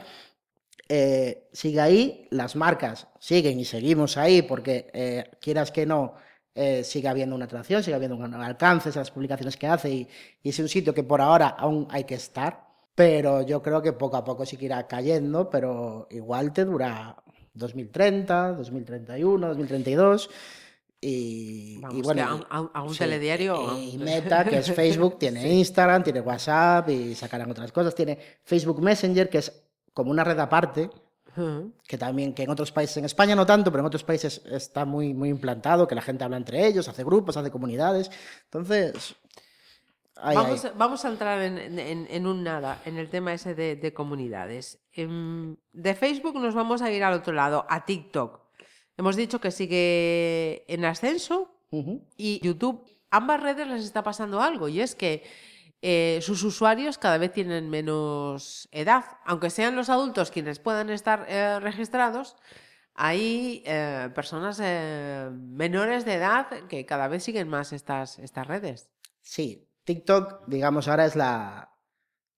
eh, 0.88 1.48
sigue 1.54 1.80
ahí, 1.80 2.28
las 2.32 2.56
marcas 2.56 3.08
siguen 3.20 3.60
y 3.60 3.66
seguimos 3.66 4.18
ahí 4.18 4.42
porque 4.42 4.90
eh, 4.94 5.32
quieras 5.40 5.72
que 5.72 5.86
no, 5.86 6.16
eh, 6.54 6.84
sigue 6.84 7.08
habiendo 7.08 7.36
una 7.36 7.46
atracción, 7.46 7.82
sigue 7.82 7.96
habiendo 7.96 8.18
un 8.18 8.34
alcance 8.34 8.90
a 8.90 8.96
las 8.96 9.12
publicaciones 9.12 9.56
que 9.56 9.68
hace 9.68 9.90
y, 9.90 10.08
es 10.44 10.60
un 10.60 10.68
sitio 10.68 10.94
que 10.94 11.04
por 11.04 11.22
ahora 11.22 11.48
aún 11.48 11.88
hay 11.90 12.04
que 12.04 12.16
estar, 12.16 12.68
pero 12.94 13.42
yo 13.42 13.62
creo 13.62 13.82
que 13.82 13.94
poco 13.94 14.18
a 14.18 14.24
poco 14.26 14.46
sí 14.46 14.58
que 14.58 14.66
irá 14.66 14.86
cayendo, 14.88 15.50
pero 15.50 16.08
igual 16.12 16.52
te 16.52 16.66
dura 16.66 17.16
2030, 17.54 18.54
2031, 18.54 19.48
2032 19.48 20.30
y, 21.04 21.82
bueno, 22.04 22.46
a, 22.48 22.84
un 22.84 22.96
telediario. 22.96 23.76
Y 23.76 23.98
Meta, 23.98 24.46
que 24.46 24.60
es 24.60 24.72
Facebook, 24.72 25.18
tiene 25.20 25.52
Instagram, 25.52 26.04
tiene 26.04 26.22
WhatsApp 26.22 26.90
y 26.90 27.16
sacarán 27.16 27.50
otras 27.50 27.72
cosas. 27.72 27.96
Tiene 27.96 28.20
Facebook 28.44 28.80
Messenger, 28.80 29.28
que 29.28 29.40
es 29.40 29.64
como 29.94 30.12
una 30.12 30.24
red 30.24 30.38
aparte, 30.38 30.92
que 31.88 31.98
también, 31.98 32.34
que 32.34 32.44
en 32.44 32.52
otros 32.52 32.72
países, 32.72 32.98
en 32.98 33.06
España 33.06 33.36
no 33.36 33.48
tanto, 33.48 33.72
pero 33.72 33.82
en 33.82 33.88
otros 33.88 34.04
países 34.04 34.44
está 34.46 34.86
muy, 34.86 35.14
muy 35.16 35.30
implantado, 35.30 35.88
que 35.88 35.96
la 35.96 36.04
gente 36.04 36.24
habla 36.24 36.38
entre 36.38 36.68
ellos, 36.68 36.88
hace 36.88 37.04
grupos, 37.04 37.36
hace 37.36 37.50
comunidades. 37.50 38.12
Entonces, 38.44 39.16
vamos, 40.76 41.04
A, 41.04 41.10
entrar 41.10 41.42
en, 41.42 42.28
un 42.28 42.44
nada, 42.44 42.80
en 42.86 42.98
el 42.98 43.10
tema 43.10 43.34
ese 43.34 43.56
de, 43.56 43.94
comunidades. 43.94 44.80
Em, 44.94 45.56
de 45.74 45.96
Facebook 45.96 46.36
nos 46.36 46.54
vamos 46.54 46.84
a 46.84 46.92
ir 46.92 47.04
al 47.04 47.14
otro 47.14 47.34
lado, 47.34 47.66
a 47.70 47.86
TikTok. 47.86 48.40
Hemos 48.98 49.16
dicho 49.16 49.40
que 49.40 49.52
sigue 49.52 50.66
en 50.72 50.86
ascenso 50.86 51.56
y 52.18 52.40
YouTube, 52.44 52.86
ambas 53.10 53.42
redes 53.42 53.68
les 53.68 53.84
está 53.84 54.04
pasando 54.04 54.42
algo 54.42 54.68
y 54.68 54.82
es 54.82 54.96
que 54.96 55.24
eh, 55.84 56.20
sus 56.22 56.44
usuarios 56.44 57.00
cada 57.00 57.18
vez 57.18 57.32
tienen 57.32 57.70
menos 57.70 58.70
edad, 58.72 59.04
aunque 59.26 59.50
sean 59.50 59.76
los 59.76 59.90
adultos 59.90 60.30
quienes 60.30 60.60
puedan 60.60 60.90
estar 60.92 61.26
eh, 61.28 61.60
registrados. 61.60 62.36
Hay 62.94 63.64
eh, 63.66 64.10
personas 64.14 64.60
menores 64.60 66.06
de 66.06 66.14
edad 66.16 66.48
que 66.68 66.86
cada 66.86 67.08
vez 67.08 67.24
siguen 67.24 67.48
más 67.48 67.74
estas, 67.74 68.20
estas 68.20 68.46
redes. 68.46 68.90
Sí, 69.22 69.68
TikTok, 69.86 70.46
digamos, 70.48 70.88
ahora 70.88 71.06
es 71.06 71.16
la, 71.16 71.74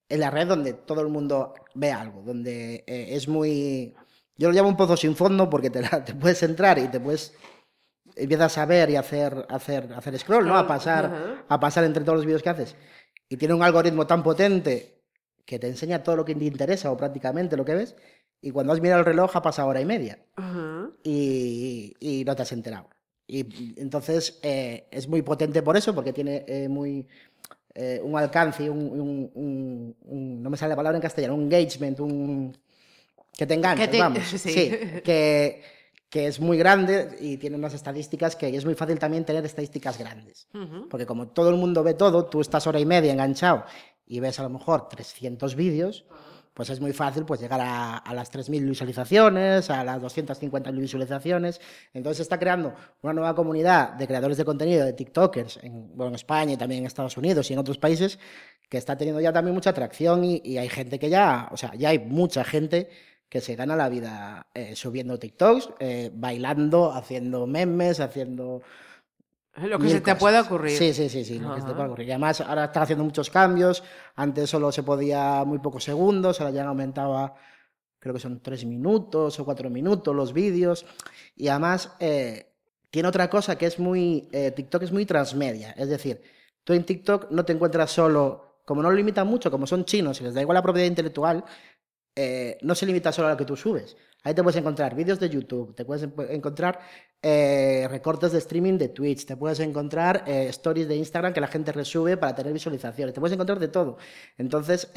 es 0.07 0.19
la 0.19 0.29
red 0.29 0.48
donde 0.48 0.74
todo 0.74 1.01
el 1.01 1.10
mundo 1.10 1.53
ve 1.74 1.91
algo, 1.91 2.22
donde 2.22 2.83
es 2.88 3.27
muy... 3.27 3.93
Yo 4.37 4.49
lo 4.49 4.53
llamo 4.53 4.69
un 4.69 4.77
pozo 4.77 4.97
sin 4.97 5.15
fondo 5.15 5.49
porque 5.49 5.69
te, 5.69 5.81
te 6.05 6.15
puedes 6.15 6.41
entrar 6.43 6.79
y 6.79 6.87
te 6.87 6.99
puedes 6.99 7.33
empiezas 8.15 8.57
a 8.59 8.65
ver 8.65 8.91
y 8.91 8.95
hacer, 8.95 9.45
hacer, 9.49 9.91
hacer 9.93 10.19
scroll, 10.19 10.45
¿no? 10.45 10.55
A 10.55 10.67
pasar, 10.67 11.45
a 11.47 11.59
pasar 11.59 11.83
entre 11.83 12.03
todos 12.03 12.17
los 12.17 12.25
vídeos 12.25 12.43
que 12.43 12.49
haces 12.49 12.75
y 13.33 13.37
tiene 13.37 13.55
un 13.55 13.63
algoritmo 13.63 14.05
tan 14.05 14.21
potente 14.21 15.01
que 15.45 15.57
te 15.57 15.67
enseña 15.67 16.03
todo 16.03 16.17
lo 16.17 16.25
que 16.25 16.35
te 16.35 16.45
interesa 16.45 16.91
o 16.91 16.97
prácticamente 16.97 17.57
lo 17.57 17.65
que 17.65 17.73
ves, 17.73 17.95
y 18.41 18.51
cuando 18.51 18.73
has 18.73 18.81
mirado 18.81 18.99
el 18.99 19.05
reloj 19.05 19.35
ha 19.35 19.41
pasado 19.41 19.69
hora 19.69 19.81
y 19.81 19.85
media 19.85 20.19
y, 21.03 22.23
no 22.25 22.35
te 22.35 22.41
has 22.41 22.51
enterado. 22.51 22.89
Y 23.25 23.79
entonces 23.81 24.39
eh, 24.43 24.87
es 24.91 25.07
muy 25.07 25.21
potente 25.21 25.63
por 25.63 25.75
eso, 25.75 25.95
porque 25.95 26.13
tiene 26.13 26.45
eh, 26.47 26.67
muy 26.69 27.07
eh, 27.73 27.99
un 28.03 28.17
alcance, 28.17 28.69
un, 28.69 29.31
un, 29.33 30.43
no 30.43 30.49
me 30.49 30.57
sale 30.57 30.69
la 30.69 30.75
palabra 30.75 30.97
en 30.97 31.01
castellano, 31.01 31.35
un 31.35 31.43
engagement, 31.43 31.99
un 32.01 32.57
que 33.37 33.47
te 33.47 33.53
engancha, 33.53 33.89
vamos, 33.97 34.23
sí, 34.27 34.71
que 35.03 35.61
que 36.13 36.27
es 36.27 36.39
muy 36.39 36.59
grande 36.59 37.17
y 37.21 37.37
tiene 37.37 37.55
unas 37.55 37.73
estadísticas 37.73 38.35
que 38.35 38.55
es 38.55 38.65
muy 38.65 38.75
fácil 38.75 38.99
también 38.99 39.25
tener 39.25 39.43
estadísticas 39.45 39.97
grandes. 39.97 40.47
Porque 40.87 41.07
como 41.07 41.29
todo 41.29 41.49
el 41.49 41.55
mundo 41.55 41.81
ve 41.81 41.95
todo, 41.95 42.25
tú 42.25 42.39
estás 42.39 42.67
hora 42.67 42.79
y 42.79 42.85
media 42.85 43.11
enganchado 43.11 43.65
y 44.05 44.19
ves 44.19 44.39
a 44.39 44.43
lo 44.43 44.51
mejor 44.51 44.89
300 44.89 45.55
vídeos, 45.55 46.05
pues 46.53 46.69
es 46.69 46.79
muy 46.79 46.93
fácil 46.93 47.25
pues 47.25 47.41
llegar 47.41 47.61
a, 47.63 48.13
las 48.13 48.31
3.000 48.31 48.63
visualizaciones, 48.63 49.71
a 49.71 49.83
las 49.83 49.99
250.000 50.03 50.79
visualizaciones. 50.79 51.59
Entonces 51.95 52.17
se 52.17 52.23
está 52.23 52.37
creando 52.37 52.75
una 53.01 53.13
nueva 53.13 53.33
comunidad 53.33 53.93
de 53.93 54.05
creadores 54.05 54.37
de 54.37 54.45
contenido, 54.45 54.85
de 54.85 54.93
TikTokers, 54.93 55.63
en, 55.63 55.97
bueno, 55.97 56.09
en 56.09 56.15
España 56.15 56.53
y 56.53 56.57
también 56.57 56.81
en 56.81 56.85
Estados 56.85 57.17
Unidos 57.17 57.49
y 57.49 57.53
en 57.53 57.59
otros 57.59 57.79
países, 57.79 58.19
que 58.69 58.77
está 58.77 58.95
teniendo 58.95 59.19
ya 59.19 59.33
también 59.33 59.55
mucha 59.55 59.71
atracción 59.71 60.23
y, 60.23 60.43
y 60.45 60.59
hay 60.59 60.69
gente 60.69 60.99
que 60.99 61.09
ya, 61.09 61.49
o 61.51 61.57
sea, 61.57 61.73
ya 61.73 61.89
hay 61.89 61.97
mucha 61.97 62.43
gente 62.43 62.87
que 63.33 63.41
se 63.41 63.55
gana 63.55 63.75
la 63.75 63.89
vida 63.89 64.45
eh, 64.53 64.75
subiendo 64.75 65.17
TikToks, 65.17 65.69
eh, 65.79 66.11
bailando, 66.13 66.91
haciendo 66.91 67.47
memes, 67.47 67.99
haciendo... 67.99 68.61
Lo 69.55 69.79
que 69.79 69.89
se 69.89 70.01
te 70.01 70.15
puede 70.15 70.39
ocurrir. 70.39 70.77
Sí, 70.77 70.93
sí, 70.93 71.09
sí, 71.09 71.25
sí, 71.25 71.39
lo 71.39 71.55
que 71.55 71.61
se 71.61 71.65
te 71.65 71.73
puede 71.73 71.87
ocurrir. 71.87 72.09
Y 72.09 72.11
además 72.11 72.41
ahora 72.41 72.65
están 72.65 72.83
haciendo 72.83 73.03
muchos 73.03 73.31
cambios. 73.31 73.83
Antes 74.15 74.51
solo 74.51 74.71
se 74.71 74.83
podía 74.83 75.43
muy 75.45 75.57
pocos 75.57 75.83
segundos, 75.83 76.41
ahora 76.41 76.53
ya 76.53 76.61
han 76.61 76.67
aumentado 76.67 77.33
creo 77.97 78.13
que 78.13 78.19
son 78.19 78.39
tres 78.39 78.65
minutos 78.65 79.39
o 79.39 79.45
cuatro 79.45 79.67
minutos 79.71 80.15
los 80.15 80.31
vídeos. 80.31 80.85
Y 81.35 81.47
además 81.47 81.95
eh, 81.99 82.53
tiene 82.91 83.07
otra 83.07 83.31
cosa 83.31 83.57
que 83.57 83.65
es 83.65 83.79
muy... 83.79 84.29
TikTok 84.55 84.83
es 84.83 84.91
muy 84.91 85.07
transmedia. 85.07 85.71
Es 85.71 85.89
decir, 85.89 86.21
tú 86.63 86.73
en 86.73 86.83
TikTok 86.83 87.31
no 87.31 87.43
te 87.43 87.53
encuentras 87.53 87.89
solo... 87.89 88.59
Como 88.63 88.81
no 88.81 88.89
lo 88.89 88.95
limitan 88.95 89.27
mucho, 89.27 89.51
como 89.51 89.67
son 89.67 89.83
chinos 89.83 90.21
y 90.21 90.23
les 90.23 90.33
da 90.33 90.39
igual 90.39 90.55
la 90.55 90.61
propiedad 90.61 90.87
intelectual, 90.87 91.43
eh, 92.15 92.58
no 92.62 92.75
se 92.75 92.86
limita 92.86 93.12
solo 93.12 93.27
a 93.27 93.32
lo 93.32 93.38
que 93.38 93.46
tú 93.46 93.55
subes. 93.55 93.98
Ahí 94.24 94.34
te 94.34 94.41
puedes 94.41 94.58
encontrar 94.60 94.96
vídeos 94.96 95.20
de 95.20 95.29
YouTube, 95.29 95.75
te 95.75 95.84
puedes 95.84 96.08
encontrar 96.29 96.79
eh, 97.22 97.88
recortes 97.89 98.32
de 98.32 98.38
streaming 98.38 98.77
de 98.77 98.89
Twitch, 98.89 99.25
te 99.25 99.36
puedes 99.36 99.60
encontrar 99.60 100.24
eh, 100.25 100.48
stories 100.50 100.88
de 100.88 100.96
Instagram 100.96 101.34
que 101.34 101.41
la 101.41 101.48
gente 101.48 101.72
resube 101.72 102.15
para 102.15 102.34
tener 102.34 102.53
visualizaciones, 102.53 103.13
te 103.13 103.20
puedes 103.20 103.34
encontrar 103.34 103.60
de 103.60 103.67
todo. 103.67 103.98
Entonces, 104.38 104.91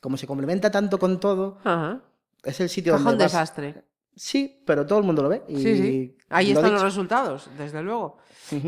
como 0.00 0.16
se 0.16 0.26
complementa 0.26 0.70
tanto 0.70 0.98
con 0.98 1.18
todo, 1.18 1.58
es 2.42 2.60
el 2.60 2.68
sitio 2.68 2.94
donde. 2.94 3.10
un 3.12 3.18
desastre. 3.18 3.84
Sí, 4.14 4.62
pero 4.66 4.86
todo 4.86 4.98
el 4.98 5.06
mundo 5.06 5.22
lo 5.22 5.30
ve. 5.30 5.42
Y 5.48 5.56
sí, 5.56 5.76
sí. 5.76 6.18
Ahí 6.28 6.52
están 6.52 6.72
los 6.72 6.82
resultados, 6.82 7.48
desde 7.56 7.82
luego. 7.82 8.18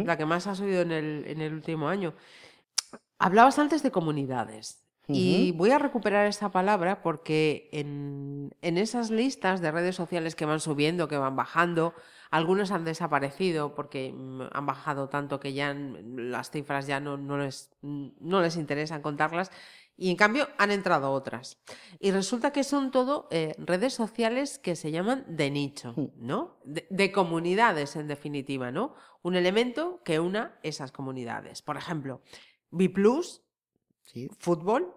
La 0.04 0.16
que 0.16 0.24
más 0.24 0.46
ha 0.46 0.54
subido 0.54 0.80
en 0.80 0.92
el, 0.92 1.24
en 1.26 1.40
el 1.42 1.52
último 1.52 1.88
año. 1.88 2.14
Hablabas 3.18 3.58
antes 3.58 3.82
de 3.82 3.90
comunidades. 3.90 4.83
Y 5.06 5.52
voy 5.52 5.70
a 5.70 5.78
recuperar 5.78 6.26
esta 6.26 6.50
palabra 6.50 7.02
porque 7.02 7.68
en, 7.72 8.54
esas 8.62 9.10
listas 9.10 9.60
de 9.60 9.70
redes 9.70 9.96
sociales 9.96 10.34
que 10.34 10.46
van 10.46 10.60
subiendo, 10.60 11.08
que 11.08 11.18
van 11.18 11.36
bajando, 11.36 11.94
algunas 12.30 12.70
han 12.70 12.84
desaparecido 12.84 13.74
porque 13.74 14.12
mm, 14.12 14.42
han 14.50 14.66
bajado 14.66 15.08
tanto 15.08 15.40
que 15.40 15.52
ya 15.52 15.74
las 15.74 16.50
cifras 16.50 16.86
ya 16.86 17.00
no, 17.00 17.16
no, 17.16 17.38
les, 17.38 17.70
no 17.82 18.40
les 18.40 18.56
interesan 18.56 19.02
contarlas. 19.02 19.50
Y 19.96 20.10
en 20.10 20.16
cambio 20.16 20.48
han 20.58 20.72
entrado 20.72 21.12
otras. 21.12 21.58
Y 22.00 22.10
resulta 22.10 22.50
que 22.50 22.64
son 22.64 22.90
todo 22.90 23.28
eh, 23.30 23.54
redes 23.58 23.94
sociales 23.94 24.58
que 24.58 24.74
se 24.74 24.90
llaman 24.90 25.24
de 25.28 25.50
nicho, 25.50 25.94
¿no? 26.16 26.56
De, 26.64 26.84
de, 26.90 27.12
comunidades, 27.12 27.94
en 27.94 28.08
definitiva, 28.08 28.72
¿no? 28.72 28.96
Un 29.22 29.36
elemento 29.36 30.02
que 30.02 30.18
una 30.18 30.58
esas 30.64 30.90
comunidades. 30.90 31.62
Por 31.62 31.76
ejemplo, 31.76 32.22
Biplus 34.12 34.36
Fútbol. 34.38 34.94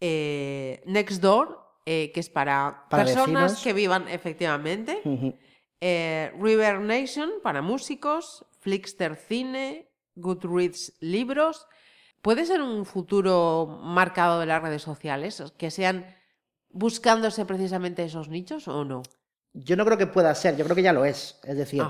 Eh, 0.00 0.82
Nextdoor, 0.86 1.60
eh, 1.84 2.10
que 2.12 2.20
es 2.20 2.30
para, 2.30 2.86
personas 2.88 3.62
que 3.62 3.72
vivan 3.72 4.08
efectivamente. 4.08 5.00
Eh, 5.80 6.32
River 6.38 6.80
Nation 6.80 7.30
para 7.42 7.62
músicos. 7.62 8.44
Flixster 8.58 9.16
Cine. 9.16 9.86
Goodreads 10.16 10.94
Libros. 11.00 11.66
¿Puede 12.20 12.44
ser 12.44 12.60
un 12.60 12.84
futuro 12.84 13.80
marcado 13.82 14.40
de 14.40 14.46
las 14.46 14.62
redes 14.62 14.82
sociales? 14.82 15.42
Que 15.56 15.70
sean 15.70 16.04
buscándose 16.68 17.46
precisamente 17.46 18.04
esos 18.04 18.28
nichos 18.28 18.68
o 18.68 18.84
no? 18.84 19.02
Yo 19.52 19.76
no 19.76 19.84
creo 19.84 19.96
que 19.96 20.06
pueda 20.06 20.34
ser, 20.34 20.56
yo 20.56 20.64
creo 20.64 20.76
que 20.76 20.82
ya 20.82 20.92
lo 20.92 21.04
es. 21.04 21.40
Es 21.44 21.56
decir, 21.56 21.82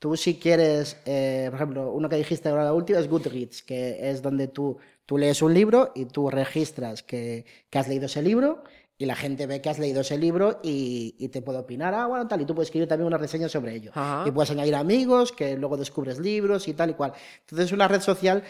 tú 0.00 0.16
si 0.16 0.38
quieres, 0.40 0.94
por 1.04 1.54
ejemplo, 1.54 1.92
uno 1.92 2.08
que 2.08 2.16
dijiste 2.16 2.48
ahora 2.48 2.64
la 2.64 2.72
última 2.72 2.98
es 2.98 3.08
Goodreads, 3.08 3.62
que 3.62 4.10
es 4.10 4.20
donde 4.20 4.48
tú 4.48 4.78
Tú 5.12 5.18
lees 5.18 5.42
un 5.42 5.52
libro 5.52 5.92
y 5.94 6.06
tú 6.06 6.30
registras 6.30 7.02
que, 7.02 7.44
has 7.70 7.86
leído 7.86 8.06
ese 8.06 8.22
libro 8.22 8.64
y 8.96 9.04
la 9.04 9.14
gente 9.14 9.46
ve 9.46 9.60
que 9.60 9.68
has 9.68 9.78
leído 9.78 10.00
ese 10.00 10.16
libro 10.16 10.58
y, 10.62 11.28
te 11.28 11.42
puede 11.42 11.58
opinar, 11.58 11.92
ah, 11.92 12.06
bueno, 12.06 12.26
tal, 12.26 12.40
y 12.40 12.46
tú 12.46 12.54
puedes 12.54 12.68
escribir 12.68 12.88
también 12.88 13.08
una 13.08 13.18
reseña 13.18 13.46
sobre 13.50 13.74
ello. 13.74 13.92
Y 14.24 14.30
puedes 14.30 14.50
añadir 14.52 14.74
amigos, 14.74 15.30
que 15.32 15.54
luego 15.58 15.76
descubres 15.76 16.18
libros 16.18 16.66
y 16.66 16.72
tal 16.72 16.88
y 16.88 16.94
cual. 16.94 17.12
Entonces 17.40 17.66
es 17.66 17.72
una 17.72 17.88
red 17.88 18.00
social 18.00 18.42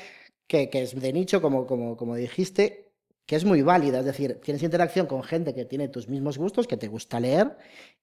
que, 0.47 0.71
es 0.73 0.95
de 0.95 1.12
nicho, 1.12 1.42
como, 1.42 1.66
como, 1.66 1.97
como 1.97 2.14
dijiste, 2.14 2.92
que 3.26 3.35
es 3.35 3.45
muy 3.45 3.62
válida, 3.62 3.99
es 3.99 4.04
decir, 4.04 4.40
tienes 4.40 4.62
interacción 4.62 5.07
con 5.07 5.25
gente 5.25 5.57
que 5.57 5.64
tiene 5.64 5.88
tus 5.88 6.09
mismos 6.09 6.38
gustos, 6.38 6.69
que 6.69 6.76
te 6.76 6.87
gusta 6.87 7.19
leer 7.19 7.59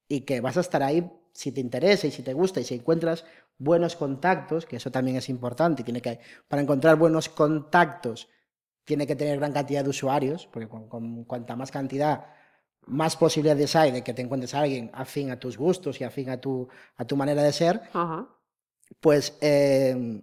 y 0.10 0.22
que 0.22 0.42
vas 0.42 0.58
a 0.58 0.60
estar 0.60 0.84
ahí 0.84 1.10
si 1.32 1.54
te 1.54 1.62
interesa 1.62 2.08
y 2.08 2.12
si 2.12 2.24
te 2.24 2.34
gusta 2.34 2.60
y 2.60 2.66
si 2.66 2.75
encuentras 2.75 3.24
buenos 3.58 3.96
contactos, 3.96 4.66
que 4.66 4.75
eso 4.75 4.92
también 4.92 5.16
es 5.16 5.30
importante, 5.30 5.82
tiene 5.82 6.01
que 6.01 6.20
para 6.50 6.62
encontrar 6.62 6.98
buenos 6.98 7.30
contactos 7.30 8.28
tiene 8.89 9.05
que 9.05 9.15
tener 9.15 9.38
gran 9.38 9.53
cantidad 9.53 9.84
de 9.84 9.91
usuarios, 9.91 10.50
porque 10.51 10.67
con, 10.67 11.24
cuanta 11.25 11.55
más 11.55 11.69
cantidad, 11.69 12.25
más 12.88 13.15
posibilidades 13.15 13.75
hay 13.75 13.91
de 13.91 14.03
que 14.03 14.15
te 14.15 14.24
encuentres 14.24 14.55
a 14.55 14.62
alguien 14.62 14.89
afín 14.96 15.29
a 15.29 15.39
tus 15.39 15.60
gustos 15.60 16.01
y 16.01 16.03
afín 16.03 16.31
a 16.31 16.41
tu, 16.41 16.67
a 16.98 17.05
tu 17.05 17.15
manera 17.15 17.43
de 17.43 17.53
ser, 17.53 17.81
pues, 19.00 19.38
eh, 19.41 20.19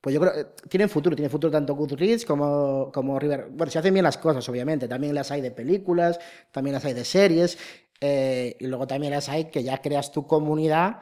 pues 0.00 0.14
yo 0.14 0.22
creo 0.22 0.32
que 0.32 0.68
tienen 0.70 0.88
futuro, 0.88 1.14
tiene 1.14 1.28
futuro 1.28 1.50
tanto 1.50 1.74
Goodreads 1.74 2.24
como, 2.24 2.90
como 2.94 3.18
River. 3.18 3.48
Bueno, 3.50 3.70
se 3.70 3.78
hacen 3.78 3.92
bien 3.92 4.04
las 4.04 4.16
cosas, 4.16 4.48
obviamente, 4.48 4.88
también 4.88 5.14
las 5.14 5.30
hay 5.30 5.42
de 5.42 5.50
películas, 5.50 6.18
también 6.50 6.72
las 6.72 6.86
hay 6.86 6.94
de 6.94 7.04
series, 7.04 7.58
eh, 8.00 8.56
y 8.58 8.66
luego 8.68 8.86
también 8.86 9.12
las 9.12 9.28
hay 9.28 9.50
que 9.50 9.62
ya 9.62 9.82
creas 9.82 10.12
tu 10.12 10.26
comunidad 10.26 11.00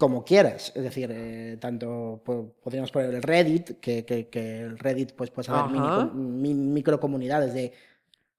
como 0.00 0.24
quieras. 0.24 0.72
Es 0.74 0.82
decir, 0.82 1.10
eh, 1.12 1.58
tanto 1.60 2.22
podríamos 2.24 2.90
poner 2.90 3.14
el 3.14 3.22
Reddit, 3.22 3.78
que, 3.80 4.04
que, 4.06 4.60
el 4.62 4.78
Reddit 4.78 5.12
pues 5.12 5.30
puede 5.30 5.52
haber 5.52 6.10
mini, 6.14 6.54
microcomunidades 6.54 7.52
de 7.52 7.70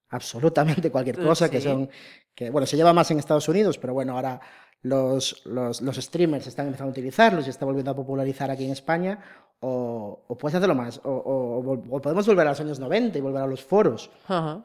absolutamente 0.09 0.89
cualquier 0.89 1.19
cosa, 1.19 1.51
que 1.51 1.61
son, 1.61 1.87
que 2.33 2.49
bueno, 2.49 2.65
se 2.65 2.77
lleva 2.77 2.93
más 2.93 3.11
en 3.11 3.19
Estados 3.19 3.47
Unidos, 3.47 3.77
pero 3.77 3.93
bueno, 3.93 4.13
ahora 4.15 4.41
los, 4.83 5.41
los, 5.45 5.81
los 5.81 5.95
streamers 5.97 6.47
están 6.47 6.67
empezando 6.67 6.89
a 6.89 6.91
utilizarlos 6.91 7.47
y 7.47 7.49
está 7.49 7.65
volviendo 7.65 7.91
a 7.91 7.95
popularizar 7.95 8.49
aquí 8.49 8.65
en 8.65 8.71
España, 8.71 9.19
o, 9.63 10.23
o, 10.27 10.37
puedes 10.39 10.55
hacerlo 10.55 10.73
más, 10.73 10.99
o, 11.03 11.11
o, 11.11 12.01
podemos 12.01 12.25
volver 12.25 12.47
a 12.47 12.49
los 12.49 12.59
años 12.59 12.79
90 12.79 13.15
y 13.15 13.21
volver 13.21 13.43
a 13.43 13.45
los 13.45 13.63
foros, 13.63 14.09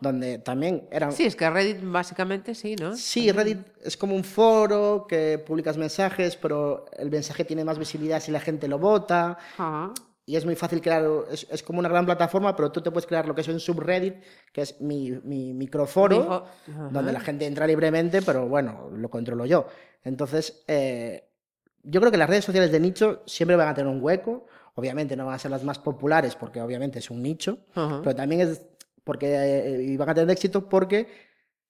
donde 0.00 0.38
también 0.38 0.88
eran... 0.90 1.12
Sí, 1.12 1.26
es 1.26 1.37
que 1.37 1.50
Reddit 1.50 1.82
básicamente 1.82 2.54
sí, 2.54 2.76
¿no? 2.76 2.96
Sí, 2.96 3.30
Reddit 3.30 3.58
es 3.85 3.94
como 3.99 4.16
un 4.16 4.25
foro 4.25 5.06
que 5.06 5.38
publicas 5.38 5.76
mensajes, 5.76 6.37
pero 6.37 6.87
el 6.96 7.11
mensaje 7.11 7.44
tiene 7.44 7.62
más 7.62 7.78
visibilidad 7.78 8.20
si 8.20 8.32
la 8.32 8.40
gente 8.40 8.68
lo 8.68 8.78
vota. 8.78 9.37
Y 10.26 10.35
es 10.35 10.45
muy 10.45 10.56
fácil 10.56 10.83
crear, 10.83 11.09
es, 11.30 11.47
es, 11.49 11.62
como 11.62 11.78
una 11.78 11.88
gran 11.88 12.04
plataforma, 12.04 12.54
pero 12.56 12.73
tú 12.73 12.80
te 12.80 12.90
puedes 12.90 13.06
crear 13.06 13.26
lo 13.26 13.35
que 13.35 13.42
es 13.42 13.49
un 13.49 13.61
subreddit, 13.61 14.16
que 14.52 14.62
es 14.62 14.80
mi, 14.80 15.12
mi 15.23 15.54
microforo, 15.54 16.47
donde 16.90 17.12
la 17.12 17.21
gente 17.21 17.47
entra 17.47 17.66
libremente, 17.66 18.23
pero 18.23 18.49
bueno, 18.49 18.90
lo 18.92 19.09
controlo 19.09 19.47
yo. 19.47 19.68
Entonces, 20.02 20.64
eh, 20.66 21.28
yo 21.85 22.00
creo 22.00 22.11
que 22.11 22.18
las 22.18 22.28
redes 22.28 22.45
sociales 22.45 22.73
de 22.73 22.80
nicho 22.80 23.23
siempre 23.25 23.54
van 23.56 23.68
a 23.68 23.75
tener 23.75 23.90
un 23.90 24.02
hueco, 24.02 24.47
Obviamente 24.76 25.16
no 25.16 25.25
van 25.25 25.35
a 25.35 25.38
ser 25.38 25.50
las 25.50 25.64
más 25.64 25.78
populares 25.78 26.37
porque 26.37 26.61
obviamente 26.61 26.99
es 26.99 27.11
un 27.11 27.23
nicho, 27.23 27.61
pero 27.75 28.14
también 28.14 28.42
es 28.42 28.61
porque 29.04 29.33
eh, 29.35 29.97
van 29.97 30.11
a 30.11 30.14
tener 30.14 30.30
éxito 30.30 30.68
porque 30.68 31.09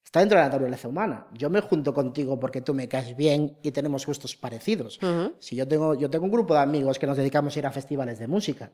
está 0.06 0.20
dentro 0.20 0.38
de 0.38 0.44
la 0.44 0.50
naturaleza 0.50 0.86
humana. 0.86 1.26
Yo 1.32 1.50
me 1.50 1.60
junto 1.60 1.92
contigo 1.92 2.38
porque 2.38 2.60
tú 2.60 2.72
me 2.72 2.86
caes 2.86 3.16
bien 3.16 3.58
y 3.60 3.72
tenemos 3.72 4.06
gustos 4.06 4.36
parecidos. 4.36 5.00
Si 5.40 5.56
yo 5.56 5.66
tengo, 5.66 5.94
yo 5.96 6.08
tengo 6.08 6.26
un 6.26 6.30
grupo 6.30 6.54
de 6.54 6.60
amigos 6.60 6.96
que 6.98 7.08
nos 7.08 7.16
dedicamos 7.16 7.56
a 7.56 7.58
ir 7.58 7.66
a 7.66 7.72
festivales 7.72 8.20
de 8.20 8.28
música, 8.28 8.70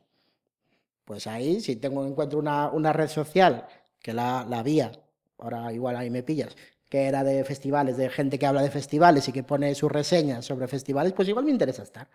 pues 1.03 1.25
ahí 1.25 1.59
si 1.59 1.75
tengo 1.77 2.05
encuentro 2.05 2.37
una, 2.37 2.69
una 2.69 2.93
red 2.93 3.07
social 3.07 3.65
que 3.99 4.13
la, 4.13 4.45
la 4.47 4.61
vía, 4.61 4.91
ahora 5.39 5.73
igual 5.73 5.97
ahí 5.97 6.11
me 6.11 6.21
pillas, 6.21 6.55
que 6.87 7.05
era 7.05 7.23
de 7.23 7.43
festivales, 7.43 7.97
de 7.97 8.07
gente 8.11 8.37
que 8.37 8.45
habla 8.45 8.61
de 8.61 8.69
festivales 8.69 9.27
y 9.27 9.31
que 9.31 9.41
pone 9.41 9.73
sus 9.73 9.91
reseñas 9.91 10.45
sobre 10.45 10.67
festivales, 10.67 11.13
pues 11.13 11.27
igual 11.27 11.45
me 11.45 11.49
interesa 11.49 11.81
estar. 11.81 12.07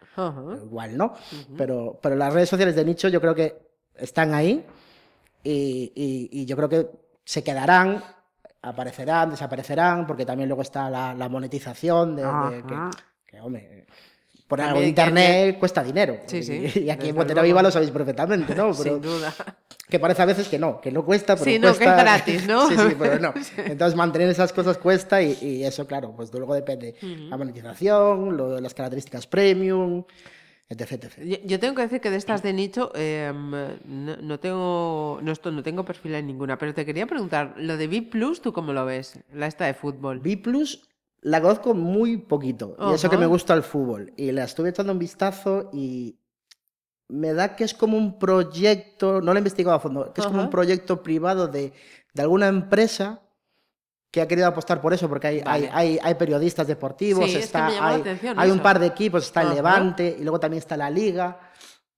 Igual 0.64 0.96
no. 0.96 1.14
pero, 1.56 1.98
pero 2.00 2.14
las 2.14 2.32
redes 2.32 2.48
sociales 2.48 2.76
de 2.76 2.84
nicho 2.84 3.08
yo 3.08 3.20
creo 3.20 3.34
que 3.34 3.58
están 3.96 4.32
ahí 4.32 4.64
y, 5.42 6.46
yo 6.46 6.56
creo 6.56 6.68
que 6.68 6.88
se 7.25 7.42
quedarán, 7.42 8.04
aparecerán, 8.68 9.30
desaparecerán, 9.30 10.06
porque 10.06 10.25
también 10.25 10.48
luego 10.48 10.62
está 10.62 10.88
la, 10.90 11.28
monetización 11.28 12.16
de, 12.16 12.22
que, 13.26 13.40
hombre, 13.40 13.87
poner 14.46 14.66
algo 14.66 14.80
en 14.80 14.88
internet 14.88 15.58
cuesta 15.58 15.82
dinero. 15.82 16.18
Sí, 16.26 16.42
sí, 16.42 16.72
y, 16.87 16.90
aquí 16.90 17.10
en 17.10 17.16
Monterrey 17.16 17.44
Viva 17.44 17.62
lo 17.62 17.70
sabéis 17.70 17.90
perfectamente, 17.90 18.54
¿no? 18.54 18.72
Sin 18.75 19.00
duda. 19.00 19.32
Que 19.88 19.98
parece 19.98 20.20
a 20.20 20.26
veces 20.26 20.48
que 20.48 20.58
no, 20.58 20.80
que 20.80 20.92
no 20.92 21.04
cuesta, 21.04 21.34
pero 21.34 21.44
sí, 21.44 21.58
cuesta. 21.58 21.72
no, 21.72 21.78
que 21.78 21.84
es 21.84 22.04
gratis, 22.04 22.46
¿no? 22.46 22.68
sí, 22.68 22.76
sí, 22.76 22.96
pero 22.98 23.18
no. 23.18 23.32
Entonces 23.56 23.96
mantener 23.96 24.28
esas 24.28 24.52
cosas 24.52 24.76
cuesta 24.78 25.22
y, 25.22 25.64
eso, 25.64 25.87
claro, 25.87 26.12
pues 26.14 26.32
luego 26.32 26.54
depende 26.54 26.94
la 27.02 27.37
monetización, 27.37 28.37
lo, 28.37 28.60
las 28.60 28.75
características 28.75 29.26
premium, 29.26 30.04
etc. 30.68 31.14
Yo, 31.44 31.58
tengo 31.58 31.75
que 31.75 31.82
decir 31.82 32.00
que 32.00 32.10
de 32.10 32.16
estas 32.16 32.42
de 32.42 32.52
nicho 32.52 32.92
em, 32.94 33.50
no, 33.87 34.38
tengo 34.38 35.18
no, 35.22 35.32
no 35.50 35.62
tengo 35.62 35.84
perfil 35.84 36.14
en 36.14 36.26
ninguna, 36.26 36.58
pero 36.58 36.75
te 36.75 36.84
quería 36.84 37.06
preguntar, 37.06 37.54
lo 37.56 37.76
de 37.76 37.88
B 37.88 38.02
Plus, 38.02 38.42
¿tú 38.42 38.52
cómo 38.52 38.72
lo 38.72 38.84
ves? 38.84 39.18
La 39.32 39.46
esta 39.46 39.64
de 39.66 39.75
fútbol. 39.75 40.20
B 40.20 40.37
Plus 40.37 40.88
la 41.20 41.40
conozco 41.40 41.75
muy 41.75 42.18
poquito, 42.18 42.76
y 42.78 42.94
eso 42.94 43.10
que 43.10 43.16
me 43.16 43.26
gusta 43.26 43.54
el 43.54 43.62
fútbol, 43.62 44.12
y 44.16 44.30
la 44.30 44.44
estuve 44.44 44.68
echando 44.68 44.92
un 44.92 44.98
vistazo 44.98 45.70
y 45.72 46.16
me 47.08 47.32
da 47.32 47.56
que 47.56 47.64
es 47.64 47.75
como 47.75 47.96
un 47.96 48.18
proyecto, 48.18 49.20
no 49.20 49.32
lo 49.32 49.34
he 49.34 49.38
investigado 49.38 49.76
a 49.76 49.80
fondo, 49.80 50.12
que 50.12 50.20
es 50.20 50.26
como 50.26 50.42
un 50.42 50.50
proyecto 50.50 51.02
privado 51.02 51.48
de, 51.48 51.72
de, 52.14 52.22
alguna 52.22 52.48
empresa 52.48 53.22
que 54.10 54.20
ha 54.20 54.28
querido 54.28 54.46
apostar 54.46 54.80
por 54.80 54.94
eso, 54.94 55.08
porque 55.08 55.26
hay, 55.26 55.42
hay, 55.44 55.98
hay, 56.02 56.14
periodistas 56.14 56.66
deportivos, 56.66 57.28
está, 57.34 57.66
hay, 58.36 58.50
un 58.50 58.60
par 58.60 58.78
de 58.78 58.86
equipos, 58.86 59.24
está 59.24 59.42
el 59.42 59.54
Levante 59.54 60.16
y 60.18 60.22
luego 60.22 60.40
también 60.40 60.58
está 60.58 60.76
la 60.76 60.88
Liga, 60.88 61.38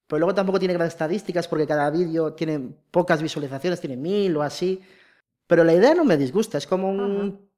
pero 0.07 0.19
luego 0.19 0.35
tampoco 0.35 0.59
tiene 0.59 0.75
grandes 0.75 0.95
estadísticas 0.95 1.47
porque 1.47 1.67
cada 1.67 1.89
vídeo 1.91 2.33
tiene 2.33 2.61
pocas 2.91 3.23
visualizaciones, 3.23 3.81
tiene 3.81 3.97
mil 3.97 4.37
o 4.37 4.43
así. 4.43 4.81
Pero 5.47 5.63
la 5.65 5.73
idea 5.73 5.95
no 5.95 6.05
me 6.05 6.17
disgusta, 6.17 6.59
es 6.59 6.67
como 6.67 6.89
un... 6.89 7.49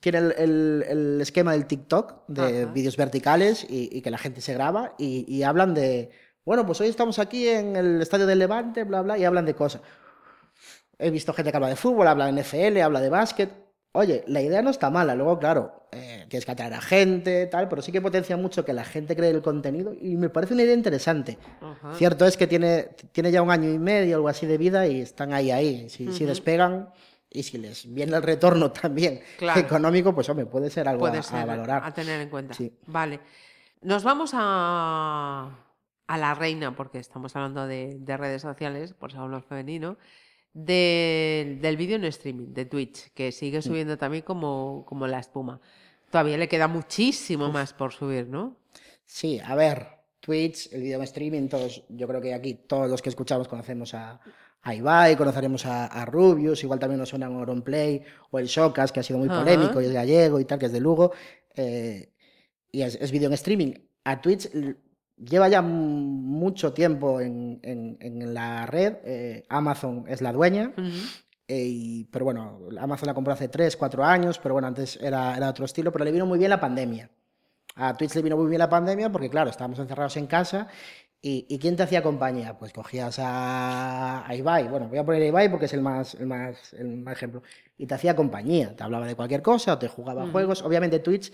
Tiene 0.00 0.18
el, 0.18 0.84
el, 0.88 1.20
esquema 1.20 1.52
del 1.52 1.66
TikTok, 1.66 2.26
de 2.26 2.66
vídeos 2.66 2.96
verticales 2.96 3.66
y, 3.68 4.00
que 4.00 4.10
la 4.10 4.18
gente 4.18 4.40
se 4.40 4.54
graba 4.54 4.94
y 4.98 5.42
hablan 5.42 5.74
de 5.74 6.10
bueno, 6.44 6.66
pues 6.66 6.80
hoy 6.80 6.88
estamos 6.88 7.18
aquí 7.18 7.48
en 7.48 7.76
el 7.76 8.02
estadio 8.02 8.26
del 8.26 8.40
Levante, 8.40 8.82
bla, 8.84 9.02
bla, 9.02 9.16
y 9.16 9.24
hablan 9.24 9.46
de 9.46 9.54
cosas. 9.54 9.80
He 10.98 11.10
visto 11.10 11.32
gente 11.32 11.50
que 11.50 11.56
habla 11.56 11.68
de 11.68 11.76
fútbol, 11.76 12.08
habla 12.08 12.26
de 12.26 12.42
NFL, 12.42 12.78
habla 12.80 13.00
de 13.00 13.08
básquet. 13.08 13.50
Oye, 13.92 14.24
la 14.26 14.40
idea 14.40 14.62
no 14.62 14.70
está 14.70 14.90
mala. 14.90 15.14
Luego, 15.14 15.38
claro, 15.38 15.86
eh, 15.92 16.24
tienes 16.28 16.46
que 16.46 16.52
atraer 16.52 16.74
a 16.74 16.80
gente, 16.80 17.46
tal, 17.46 17.68
pero 17.68 17.82
sí 17.82 17.92
que 17.92 18.00
potencia 18.00 18.36
mucho 18.36 18.64
que 18.64 18.72
la 18.72 18.84
gente 18.84 19.14
cree 19.14 19.30
el 19.30 19.42
contenido 19.42 19.92
y 19.92 20.16
me 20.16 20.30
parece 20.30 20.54
una 20.54 20.62
idea 20.62 20.74
interesante. 20.74 21.38
Cierto 21.94 22.24
es 22.24 22.36
que 22.36 22.46
tiene, 22.46 22.90
tiene 23.12 23.30
ya 23.30 23.42
un 23.42 23.50
año 23.50 23.70
y 23.70 23.78
medio, 23.78 24.16
algo 24.16 24.28
así 24.28 24.46
de 24.46 24.56
vida 24.56 24.86
y 24.86 25.02
están 25.02 25.32
ahí, 25.32 25.50
ahí. 25.50 25.90
Si, 25.90 26.06
despegan 26.24 26.88
y 27.28 27.42
si 27.42 27.58
les 27.58 27.92
viene 27.92 28.16
el 28.16 28.22
retorno 28.22 28.72
también 28.72 29.20
económico, 29.56 30.14
pues 30.14 30.28
hombre, 30.30 30.46
puede 30.46 30.70
ser 30.70 30.88
algo 30.88 31.06
a, 31.06 31.44
valorar. 31.44 31.82
A 31.84 31.92
tener 31.92 32.20
en 32.20 32.30
cuenta. 32.30 32.54
Vale. 32.86 33.20
Nos 33.82 34.04
vamos 34.04 34.30
a 34.32 35.50
a 36.12 36.18
la 36.18 36.34
reina, 36.34 36.76
porque 36.76 36.98
estamos 36.98 37.34
hablando 37.36 37.66
de, 37.66 37.98
redes 38.18 38.42
sociales, 38.42 38.92
por 38.92 39.12
si 39.12 39.16
hablo 39.16 39.40
femenino, 39.40 39.96
del 40.54 41.76
vídeo 41.76 41.96
en 41.96 42.04
streaming, 42.04 42.52
de 42.52 42.66
Twitch, 42.66 43.10
que 43.14 43.32
sigue 43.32 43.58
mm. 43.58 43.62
subiendo 43.62 43.98
también 43.98 44.22
como, 44.22 44.84
como 44.86 45.06
la 45.06 45.18
espuma. 45.18 45.60
Todavía 46.10 46.36
le 46.36 46.48
queda 46.48 46.68
muchísimo 46.68 47.50
más 47.50 47.72
por 47.72 47.92
subir, 47.92 48.28
¿no? 48.28 48.56
Sí, 49.04 49.40
a 49.44 49.54
ver, 49.54 49.88
Twitch, 50.20 50.72
el 50.72 50.82
vídeo 50.82 50.96
en 50.98 51.02
streaming, 51.04 51.48
todos, 51.48 51.84
yo 51.88 52.06
creo 52.06 52.20
que 52.20 52.34
aquí 52.34 52.54
todos 52.54 52.90
los 52.90 53.00
que 53.00 53.08
escuchamos 53.08 53.48
conocemos 53.48 53.94
a, 53.94 54.20
a 54.62 54.74
Ibai, 54.74 55.16
conoceremos 55.16 55.64
a, 55.66 56.04
Rubius, 56.04 56.62
igual 56.62 56.78
también 56.78 57.00
nos 57.00 57.08
suenan 57.08 57.34
Auronplay 57.34 58.02
o 58.30 58.38
el 58.38 58.46
Shocas, 58.46 58.92
que 58.92 59.00
ha 59.00 59.02
sido 59.02 59.18
muy 59.18 59.28
polémico 59.28 59.80
y 59.80 59.86
es 59.86 59.92
gallego 59.92 60.38
y 60.38 60.44
tal, 60.44 60.58
que 60.58 60.66
es 60.66 60.72
de 60.72 60.80
Lugo. 60.80 61.12
Eh, 61.54 62.12
y 62.70 62.82
es, 62.82 62.94
es 62.94 63.10
vídeo 63.10 63.28
en 63.28 63.34
streaming. 63.34 63.72
A 64.04 64.20
Twitch 64.20 64.48
lleva 65.16 65.48
ya 65.48 65.62
mucho 65.62 66.72
tiempo 66.72 67.20
en, 67.20 67.60
en, 67.62 68.34
la 68.34 68.66
red. 68.66 68.96
Eh, 69.04 69.44
Amazon 69.48 70.04
es 70.08 70.20
la 70.20 70.32
dueña. 70.32 70.72
Eh, 71.48 72.06
pero 72.10 72.24
bueno, 72.24 72.60
Amazon 72.78 73.08
la 73.08 73.14
compró 73.14 73.32
hace 73.32 73.48
3, 73.48 73.76
4 73.76 74.04
años, 74.04 74.38
pero 74.38 74.54
bueno, 74.54 74.68
antes 74.68 74.98
era, 75.00 75.36
era 75.36 75.50
otro 75.50 75.64
estilo, 75.64 75.92
pero 75.92 76.04
le 76.04 76.12
vino 76.12 76.26
muy 76.26 76.38
bien 76.38 76.50
la 76.50 76.60
pandemia. 76.60 77.10
A 77.74 77.96
Twitch 77.96 78.14
le 78.14 78.22
vino 78.22 78.36
muy 78.36 78.48
bien 78.48 78.58
la 78.58 78.68
pandemia 78.68 79.10
porque, 79.10 79.30
claro, 79.30 79.50
estábamos 79.50 79.78
encerrados 79.78 80.16
en 80.16 80.26
casa. 80.26 80.68
¿Y, 81.24 81.46
y 81.48 81.58
quién 81.60 81.76
te 81.76 81.84
hacía 81.84 82.02
compañía? 82.02 82.58
Pues 82.58 82.72
cogías 82.72 83.18
a, 83.20 84.26
a, 84.26 84.34
Ibai. 84.34 84.66
Bueno, 84.66 84.88
voy 84.88 84.98
a 84.98 85.04
poner 85.04 85.22
a 85.22 85.26
Ibai 85.26 85.48
porque 85.48 85.66
es 85.66 85.72
el 85.72 85.80
más, 85.80 86.14
el 86.14 86.26
más, 86.26 86.72
el 86.74 86.96
más 86.96 87.14
ejemplo. 87.14 87.42
Y 87.78 87.86
te 87.86 87.94
hacía 87.94 88.16
compañía. 88.16 88.74
Te 88.74 88.82
hablaba 88.82 89.06
de 89.06 89.14
cualquier 89.14 89.40
cosa 89.40 89.74
o 89.74 89.78
te 89.78 89.86
jugaba 89.86 90.26
juegos. 90.26 90.62
Obviamente 90.62 90.98
Twitch 90.98 91.32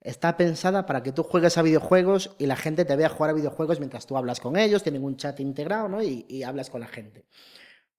está 0.00 0.36
pensada 0.36 0.86
para 0.86 1.02
que 1.02 1.12
tú 1.12 1.22
juegues 1.22 1.58
a 1.58 1.62
videojuegos 1.62 2.34
y 2.38 2.46
la 2.46 2.56
gente 2.56 2.84
te 2.84 2.96
vea 2.96 3.08
jugar 3.08 3.30
a 3.30 3.34
videojuegos 3.34 3.78
mientras 3.78 4.06
tú 4.06 4.16
hablas 4.16 4.40
con 4.40 4.56
ellos, 4.56 4.82
tienen 4.82 5.04
un 5.04 5.16
chat 5.16 5.38
integrado 5.40 5.88
¿no? 5.88 6.02
y, 6.02 6.42
hablas 6.42 6.70
con 6.70 6.80
la 6.80 6.86
gente. 6.86 7.26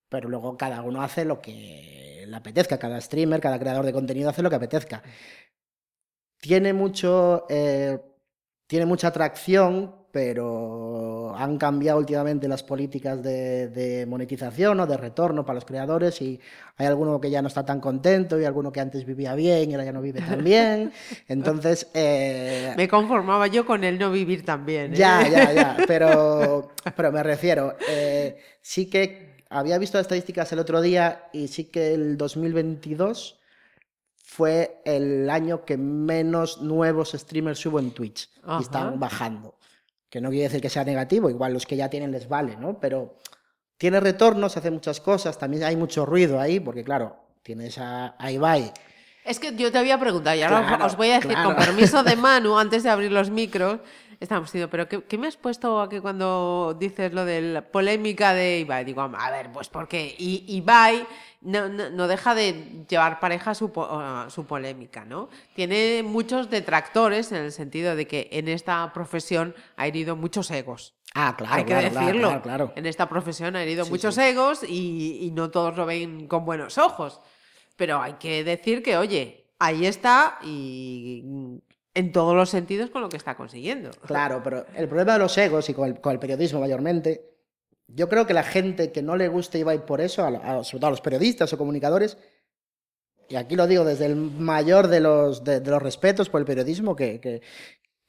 Pero 0.10 0.30
luego 0.30 0.58
cada 0.58 0.82
uno 0.82 1.02
hace 1.02 1.26
lo 1.26 1.42
que 1.42 2.26
le 2.28 2.36
apetezca, 2.36 2.78
cada 2.78 3.00
streamer, 3.00 3.40
cada 3.40 3.60
creador 3.60 3.86
de 3.86 3.94
contenido 3.94 4.30
hace 4.30 4.42
lo 4.42 4.50
que 4.50 4.56
apetezca. 4.58 5.04
Tiene 6.38 6.74
mucho, 6.74 7.46
eh, 7.50 8.00
tiene 8.68 8.86
mucha 8.86 9.10
atracción 9.10 10.01
pero 10.12 11.34
han 11.38 11.58
cambiado 11.58 12.00
últimamente 12.00 12.48
las 12.48 12.64
políticas 12.64 13.22
de, 13.24 14.06
monetización 14.08 14.80
o 14.80 14.88
de 14.88 14.98
retorno 14.98 15.46
para 15.46 15.56
los 15.56 15.66
creadores 15.66 16.22
y 16.22 16.40
hay 16.78 16.88
alguno 16.88 17.20
que 17.22 17.30
ya 17.30 17.42
no 17.42 17.48
está 17.48 17.66
tan 17.66 17.80
contento 17.80 18.40
y 18.40 18.46
alguno 18.46 18.72
que 18.72 18.82
antes 18.82 19.06
vivía 19.06 19.34
bien 19.36 19.70
y 19.70 19.74
ahora 19.74 19.86
ya 19.86 19.94
no 19.94 20.02
vive 20.02 20.22
tan 20.22 20.44
bien. 20.44 20.92
Entonces... 21.28 21.88
Eh, 21.94 22.74
me 22.76 22.88
conformaba 22.88 23.48
yo 23.48 23.66
con 23.66 23.84
el 23.84 23.98
no 23.98 24.12
vivir 24.12 24.44
tan 24.44 24.66
bien. 24.66 24.94
¿eh? 24.94 24.98
Ya, 24.98 25.28
ya, 25.28 25.54
ya, 25.54 25.78
pero, 25.88 26.72
pero 26.96 27.12
me 27.12 27.24
refiero, 27.24 27.76
eh, 27.88 28.38
sí 28.62 28.90
que 28.90 29.46
había 29.50 29.78
visto 29.78 29.98
las 29.98 30.06
estadísticas 30.06 30.52
el 30.52 30.60
otro 30.60 30.82
día 30.82 31.30
y 31.32 31.48
sí 31.48 31.66
que 31.66 31.94
el 31.94 32.18
2022 32.18 33.40
fue 34.24 34.82
el 34.86 35.30
año 35.30 35.66
que 35.66 35.78
menos 35.78 36.62
nuevos 36.62 37.12
streamers 37.12 37.66
hubo 37.66 37.80
en 37.80 37.92
Twitch 37.92 38.30
y 38.60 38.62
están 38.62 39.00
bajando 39.00 39.56
que 40.12 40.20
no 40.20 40.30
quiere 40.30 40.44
decir 40.44 40.62
que 40.62 40.70
sea 40.70 40.84
negativo, 40.84 41.30
igual 41.30 41.54
los 41.54 41.66
que 41.66 41.78
ya 41.78 41.90
tienen 41.90 42.12
les 42.12 42.28
vale, 42.28 42.58
¿no? 42.58 42.78
Pero 42.82 43.16
tiene 43.78 44.02
retornos, 44.02 44.58
hace 44.58 44.70
muchas 44.70 45.00
cosas, 45.00 45.40
también 45.40 45.64
hay 45.64 45.78
mucho 45.78 46.06
ruido 46.06 46.38
ahí, 46.38 46.60
porque 46.60 46.84
claro, 46.84 47.16
tienes 47.42 47.78
a, 47.78 48.14
Ibai. 48.30 48.74
Es 49.24 49.40
que 49.40 49.56
yo 49.56 49.72
te 49.72 49.78
había 49.78 49.98
preguntado, 49.98 50.36
y 50.36 50.42
ahora 50.42 50.86
os 50.86 50.98
voy 50.98 51.12
a 51.12 51.22
decir, 51.22 51.34
con 51.42 51.56
permiso 51.56 52.04
de 52.04 52.16
Manu, 52.18 52.60
antes 52.60 52.84
de 52.84 52.90
abrir 52.90 53.10
los 53.10 53.30
micros, 53.30 53.80
estamos 54.22 54.48
diciendo, 54.50 54.70
pero 54.70 54.88
¿qué, 54.88 55.18
me 55.18 55.28
has 55.28 55.36
puesto 55.36 55.82
aquí 55.82 56.00
cuando 56.00 56.78
dices 56.80 57.12
lo 57.12 57.26
de 57.26 57.42
la 57.42 57.62
polémica 57.62 58.34
de 58.34 58.60
Ibai? 58.60 58.86
Digo, 58.86 59.02
a 59.02 59.32
ver, 59.32 59.52
pues 59.52 59.68
porque 59.68 60.16
Ibai 60.18 61.06
no, 61.42 61.68
no, 61.68 62.08
deja 62.08 62.36
de 62.36 62.86
llevar 62.88 63.20
pareja 63.20 63.56
su, 63.56 63.72
su 64.30 64.46
polémica, 64.46 65.06
¿no? 65.06 65.30
Tiene 65.56 66.04
muchos 66.04 66.52
detractores 66.52 67.32
en 67.32 67.40
el 67.44 67.52
sentido 67.52 67.96
de 67.96 68.06
que 68.08 68.30
en 68.32 68.48
esta 68.48 68.94
profesión 68.94 69.56
ha 69.76 69.88
herido 69.88 70.16
muchos 70.16 70.52
egos. 70.52 70.94
Ah, 71.16 71.36
claro. 71.36 71.56
Hay 71.56 71.66
que 71.66 71.74
claro, 71.74 71.90
decirlo. 71.90 72.42
Claro, 72.44 72.74
En 72.76 72.86
esta 72.86 73.10
profesión 73.10 73.56
ha 73.56 73.64
herido 73.64 73.88
muchos 73.88 74.18
egos 74.20 74.64
y, 74.64 75.18
y 75.24 75.32
no 75.32 75.50
todos 75.50 75.76
lo 75.76 75.88
ven 75.88 76.28
con 76.28 76.46
buenos 76.46 76.78
ojos. 76.78 77.22
Pero 77.76 78.00
hay 78.00 78.14
que 78.14 78.44
decir 78.44 78.84
que, 78.84 78.98
oye, 78.98 79.48
ahí 79.58 79.88
está 79.88 80.38
y 80.44 81.24
en 81.94 82.12
todos 82.12 82.36
los 82.36 82.50
sentidos 82.50 82.90
con 82.90 83.02
lo 83.02 83.10
que 83.10 83.18
está 83.18 83.36
consiguiendo. 83.36 83.92
Claro, 84.06 84.42
pero 84.44 84.66
el 84.76 84.88
problema 84.88 85.14
de 85.14 85.20
los 85.20 85.38
egos 85.38 85.70
y 85.70 85.74
con 85.74 85.88
el, 85.88 86.20
periodismo 86.20 86.60
mayormente, 86.60 87.30
yo 87.88 88.08
creo 88.08 88.26
que 88.26 88.34
la 88.34 88.44
gente 88.44 88.92
que 88.92 89.02
no 89.02 89.18
le 89.18 89.28
gusta 89.28 89.58
Ibai 89.58 89.86
por 89.86 90.02
eso, 90.02 90.24
sobre 90.64 90.80
todo 90.80 90.88
a 90.88 90.92
los 90.92 91.02
periodistas 91.02 91.52
o 91.52 91.58
comunicadores, 91.58 92.18
y 93.28 93.36
aquí 93.36 93.56
lo 93.56 93.68
digo 93.68 93.86
desde 93.86 94.06
el 94.06 94.16
mayor 94.16 94.88
de 94.88 95.00
los, 95.00 95.44
de, 95.44 95.62
los 95.62 95.82
respetos 95.82 96.30
por 96.30 96.42
el 96.42 96.46
periodismo, 96.46 96.96
que 96.96 97.42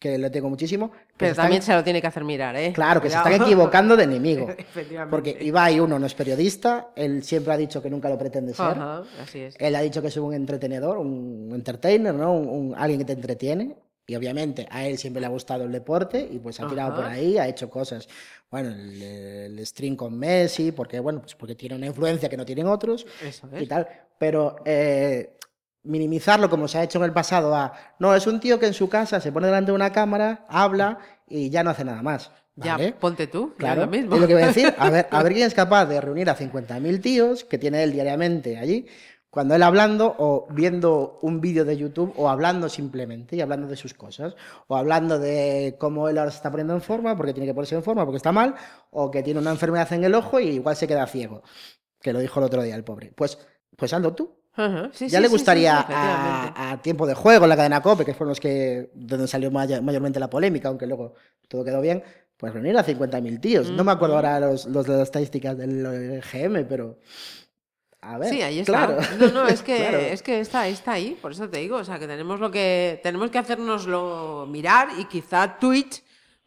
le 0.05 0.31
tengo 0.31 0.49
muchísimo. 0.49 0.91
Pero 1.17 1.35
también 1.35 1.63
se 1.63 1.73
lo 1.73 1.83
tiene 1.85 2.01
que 2.01 2.07
hacer 2.07 2.25
mirar, 2.25 2.57
¿eh? 2.57 2.73
Claro, 2.73 3.01
que 3.01 3.11
se 3.11 3.17
están 3.17 3.35
equivocando 3.35 3.97
de 3.97 4.05
enemigo. 4.05 4.49
Porque 5.11 5.37
Ibai, 5.41 5.81
uno, 5.81 5.99
no 5.99 6.07
es 6.07 6.15
periodista, 6.15 6.91
él 6.97 7.23
siempre 7.23 7.53
ha 7.53 7.57
dicho 7.57 7.83
que 7.83 7.91
nunca 7.91 8.09
lo 8.09 8.19
pretende 8.19 8.55
ser. 8.55 8.79
así 9.21 9.41
es. 9.41 9.57
Él 9.59 9.75
ha 9.75 9.81
dicho 9.81 10.03
que 10.03 10.09
es 10.09 10.17
un 10.17 10.35
entretenedor, 10.35 10.99
un 10.99 11.51
entertainer, 11.55 12.15
¿no? 12.15 12.33
Un, 12.33 12.75
alguien 12.77 13.01
que 13.01 13.07
te 13.07 13.13
entretiene. 13.13 13.77
Y 14.05 14.17
obviamente 14.17 14.67
a 14.71 14.85
él 14.85 14.99
siempre 14.99 15.21
le 15.21 15.27
ha 15.27 15.31
gustado 15.31 15.65
el 15.65 15.71
deporte 15.71 16.29
y 16.29 16.39
pues 16.39 16.59
ha 16.61 16.69
tirado 16.69 16.97
por 16.97 17.05
ahí, 17.05 17.39
ha 17.39 17.47
hecho 17.47 17.71
cosas. 17.71 18.09
Bueno, 18.51 18.71
el, 18.71 19.65
stream 19.65 19.95
con 19.95 20.19
Messi, 20.19 20.73
porque 20.73 20.99
bueno, 20.99 21.21
pues 21.21 21.37
porque 21.37 21.55
tiene 21.55 21.77
una 21.77 21.87
influencia 21.87 22.29
que 22.29 22.37
no 22.37 22.45
tienen 22.45 22.67
otros 22.67 23.07
Eso 23.23 23.49
y 23.59 23.67
tal. 23.67 23.87
Pero 24.19 24.57
eh, 24.65 25.37
minimizarlo 25.85 26.49
como 26.49 26.69
se 26.69 26.79
ha 26.79 26.85
hecho 26.85 26.99
en 26.99 27.05
el 27.05 27.13
pasado 27.13 27.55
a, 27.55 27.73
no, 27.99 28.15
es 28.15 28.27
un 28.27 28.41
tío 28.41 28.59
que 28.59 28.67
en 28.67 28.75
su 28.75 28.89
casa 28.89 29.21
se 29.21 29.33
pone 29.33 29.47
delante 29.47 29.71
de 29.71 29.77
una 29.77 29.93
cámara, 29.93 30.47
habla 30.49 30.99
y 31.27 31.51
ya 31.51 31.65
no 31.65 31.71
hace 31.71 31.85
nada 31.85 32.03
más. 32.03 32.31
Ya, 32.55 32.77
ponte 33.01 33.27
tú, 33.29 33.55
claro. 33.57 33.83
Lo 33.83 33.87
mismo. 33.87 34.15
Es 34.15 34.21
lo 34.21 34.27
que 34.27 34.35
voy 34.35 34.43
a 34.43 34.49
decir. 34.49 34.75
A 34.79 34.91
ver, 34.91 35.09
a 35.11 35.23
ver 35.23 35.33
quién 35.33 35.47
es 35.47 35.55
capaz 35.55 35.87
de 35.87 36.01
reunir 36.01 36.29
a 36.29 36.37
50.000 36.37 37.01
tíos 37.01 37.45
que 37.45 37.57
tiene 37.57 37.83
él 37.83 37.93
diariamente 37.93 38.59
allí, 38.59 38.87
cuando 39.31 39.55
él 39.55 39.63
hablando 39.63 40.15
o 40.19 40.47
viendo 40.51 41.19
un 41.23 41.41
vídeo 41.41 41.65
de 41.65 41.79
YouTube 41.79 42.13
o 42.17 42.29
hablando 42.29 42.69
simplemente 42.69 43.37
y 43.37 43.41
hablando 43.41 43.67
de 43.67 43.77
sus 43.77 43.95
cosas, 43.95 44.35
o 44.67 44.77
hablando 44.77 45.19
de 45.19 45.77
cómo 45.79 46.11
él 46.11 46.19
ahora 46.19 46.31
se 46.31 46.37
está 46.37 46.51
poniendo 46.51 46.75
en 46.75 46.83
forma 46.83 47.17
porque 47.17 47.33
tiene 47.33 47.47
que 47.47 47.55
ponerse 47.55 47.75
en 47.75 47.83
forma 47.83 48.05
porque 48.05 48.19
está 48.19 48.33
mal, 48.33 48.55
o 48.91 49.11
que 49.11 49.23
tiene 49.23 49.41
una 49.41 49.51
enfermedad 49.51 49.91
en 49.95 50.05
el 50.05 50.15
ojo 50.15 50.39
y 50.39 50.49
igual 50.49 50.77
se 50.77 50.87
queda 50.87 51.07
ciego, 51.07 51.43
que 51.99 52.13
lo 52.13 52.19
dijo 52.19 52.41
el 52.41 52.45
otro 52.45 52.63
día 52.63 52.77
el 52.77 52.85
pobre. 52.85 53.13
Pues, 53.17 53.39
pues 53.75 53.95
hazlo 53.95 54.15
tú 54.15 54.42
ya 55.09 55.21
le 55.21 55.29
gustaría 55.29 55.85
a, 55.89 56.79
Tiempo 56.83 57.07
de 57.07 57.15
Juego, 57.15 57.47
la 57.47 57.57
cadena 57.57 57.81
COPE, 57.81 58.05
que 58.05 58.15
fueron 58.15 58.31
los 58.31 58.41
que 58.41 58.91
donde 58.95 59.27
salió 59.27 59.51
mayormente 59.51 60.21
la 60.21 60.29
polémica, 60.29 60.69
aunque 60.69 60.87
luego 60.87 61.15
todo 61.49 61.65
quedó 61.65 61.81
bien, 61.81 62.03
pues 62.37 62.53
reunir 62.53 62.77
a 62.77 62.85
50.000 62.85 63.41
tíos. 63.41 63.71
No 63.71 63.85
me 63.85 63.93
acuerdo 63.93 64.17
ahora 64.17 64.41
los, 64.41 64.67
los 64.67 64.87
las 64.89 65.01
estadísticas 65.01 65.57
del 65.57 66.23
GM, 66.23 66.65
pero... 66.65 66.99
A 68.05 68.19
ver, 68.19 68.31
sí, 68.31 68.43
ahí 68.43 68.59
está. 68.59 68.87
Claro. 68.87 68.99
No, 69.17 69.29
no, 69.29 69.47
es 69.47 69.63
que, 69.65 70.13
es 70.13 70.23
que 70.23 70.41
está, 70.41 70.67
está 70.67 70.93
ahí, 70.93 71.17
por 71.23 71.31
eso 71.31 71.49
te 71.49 71.59
digo, 71.59 71.77
o 71.77 71.85
sea, 71.85 72.01
que 72.01 72.09
tenemos 72.09 72.41
lo 72.41 72.51
que 72.51 72.99
tenemos 73.01 73.31
que 73.31 73.39
hacernoslo 73.39 74.45
mirar 74.51 74.89
y 74.99 75.05
quizá 75.05 75.57
Twitch 75.61 76.03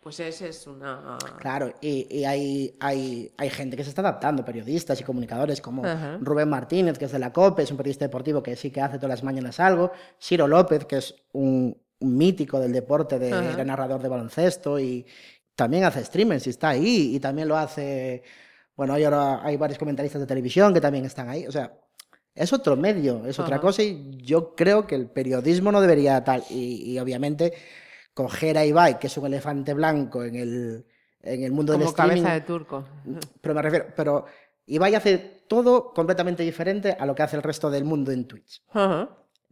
pues 0.05 0.19
ese 0.19 0.49
es 0.49 0.67
una... 0.67 1.17
Claro, 1.39 1.73
y, 1.81 2.23
hay, 2.25 2.77
hay, 2.79 3.33
hay, 3.37 3.49
gente 3.49 3.75
que 3.75 3.83
se 3.83 3.89
está 3.89 4.03
adaptando, 4.03 4.45
periodistas 4.45 5.01
y 5.01 5.03
comunicadores 5.03 5.61
como 5.61 5.81
Rubén 6.21 6.47
Martínez, 6.47 6.99
que 6.99 7.05
es 7.05 7.11
de 7.11 7.17
la 7.17 7.33
COPE, 7.33 7.63
es 7.63 7.71
un 7.71 7.77
periodista 7.77 8.05
deportivo 8.05 8.43
que 8.43 8.55
sí 8.55 8.69
que 8.69 8.81
hace 8.81 8.97
todas 8.97 9.09
las 9.09 9.23
mañanas 9.23 9.59
algo, 9.59 9.91
Ciro 10.21 10.47
López, 10.47 10.85
que 10.85 10.97
es 10.97 11.15
un, 11.31 11.75
mítico 12.01 12.59
del 12.59 12.71
deporte, 12.71 13.17
de, 13.17 13.65
narrador 13.65 13.99
de 13.99 14.09
baloncesto, 14.09 14.79
y 14.79 15.07
también 15.55 15.85
hace 15.85 16.05
streamers 16.05 16.45
y 16.45 16.51
está 16.51 16.69
ahí, 16.69 17.15
y 17.15 17.19
también 17.19 17.47
lo 17.47 17.57
hace... 17.57 18.21
Bueno, 18.75 18.93
hay 18.93 19.05
ahora 19.05 19.43
hay 19.43 19.57
varios 19.57 19.79
comentaristas 19.79 20.21
de 20.21 20.27
televisión 20.27 20.71
que 20.71 20.81
también 20.81 21.05
están 21.05 21.29
ahí, 21.29 21.47
o 21.47 21.51
sea, 21.51 21.73
es 22.35 22.53
otro 22.53 22.75
medio, 22.75 23.25
es 23.25 23.39
otra 23.39 23.59
cosa, 23.59 23.81
y 23.81 24.19
yo 24.21 24.53
creo 24.53 24.85
que 24.85 24.93
el 24.93 25.07
periodismo 25.07 25.71
no 25.71 25.81
debería 25.81 26.23
tal, 26.23 26.43
y 26.51 26.99
obviamente 26.99 27.53
coger 28.15 28.57
a 28.57 28.65
Ibai, 28.65 28.97
que 28.97 29.05
es 29.07 29.17
un 29.17 29.27
elefante 29.27 29.75
blanco 29.75 30.23
en 30.23 30.35
el, 30.35 30.85
en 31.21 31.43
el 31.43 31.51
mundo 31.51 31.73
Como 31.73 31.83
del 31.83 31.89
streaming. 31.89 32.23
cabeza 32.23 32.33
de 32.33 32.41
turco. 32.41 32.85
Pero 33.41 33.53
me 33.53 33.61
refiero, 33.61 33.85
pero 33.95 34.25
Ibai 34.65 34.95
hace 34.95 35.43
todo 35.47 35.93
completamente 35.93 36.41
diferente 36.41 36.97
a 36.99 37.05
lo 37.05 37.13
que 37.13 37.21
hace 37.21 37.35
el 37.35 37.43
resto 37.43 37.69
del 37.69 37.83
mundo 37.83 38.11
en 38.11 38.25
Twitch. 38.25 38.63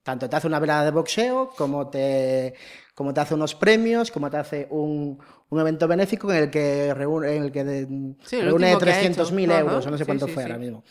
Tanto 0.01 0.27
te 0.29 0.35
hace 0.35 0.47
una 0.47 0.59
velada 0.59 0.85
de 0.85 0.91
boxeo, 0.91 1.51
como 1.55 1.89
te, 1.89 2.55
como 2.95 3.13
te 3.13 3.21
hace 3.21 3.35
unos 3.35 3.53
premios, 3.55 4.11
como 4.11 4.29
te 4.29 4.37
hace 4.37 4.67
un, 4.69 5.17
un 5.49 5.59
evento 5.59 5.87
benéfico 5.87 6.31
en 6.31 6.43
el 6.43 6.49
que 6.49 6.93
reúne, 6.93 7.35
en 7.35 7.43
el 7.43 7.51
que 7.51 7.63
reúne 7.63 8.75
300.000 8.75 9.59
euros, 9.59 9.85
o 9.85 9.91
no 9.91 9.97
sé 9.97 10.05
cuánto 10.05 10.27
fue 10.27 10.43
ahora 10.43 10.57
mismo. 10.57 10.83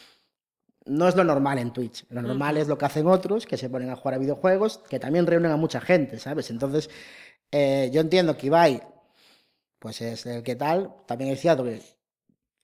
No 0.85 1.07
es 1.07 1.15
lo 1.15 1.23
normal 1.25 1.59
en 1.59 1.73
Twitch. 1.73 2.07
Lo 2.11 2.23
normal 2.23 2.57
es 2.57 2.67
lo 2.69 2.77
que 2.77 2.87
hacen 2.87 3.07
otros, 3.07 3.47
que 3.47 3.57
se 3.57 3.71
ponen 3.71 3.91
a 3.91 3.97
jugar 3.97 4.15
a 4.15 4.19
videojuegos, 4.19 4.79
que 4.89 4.99
también 4.99 5.27
reúnen 5.27 5.53
a 5.53 5.57
mucha 5.57 5.81
gente, 5.81 6.19
¿sabes? 6.19 6.51
Entonces, 6.51 6.91
eh, 7.53 7.91
yo 7.93 8.01
entiendo 8.01 8.37
que 8.37 8.47
Ibai, 8.47 8.83
pues 9.79 10.01
es 10.01 10.25
el 10.25 10.43
que 10.43 10.57
tal, 10.57 10.95
también 11.07 11.31
es 11.31 11.41
cierto 11.41 11.65
que 11.65 11.81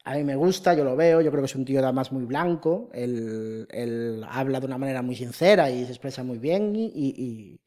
a 0.04 0.14
mí 0.14 0.24
me 0.24 0.34
gusta, 0.34 0.72
yo 0.72 0.84
lo 0.84 0.96
veo, 0.96 1.20
yo 1.20 1.30
creo 1.30 1.42
que 1.42 1.46
es 1.46 1.54
un 1.54 1.66
tío 1.66 1.80
además 1.80 2.10
muy 2.10 2.24
blanco, 2.24 2.88
él, 2.94 4.24
habla 4.30 4.60
de 4.60 4.66
una 4.66 4.78
manera 4.78 5.02
muy 5.02 5.14
sincera 5.14 5.70
y 5.70 5.84
se 5.84 5.90
expresa 5.90 6.22
muy 6.22 6.38
bien 6.38 6.72
y, 6.74 7.60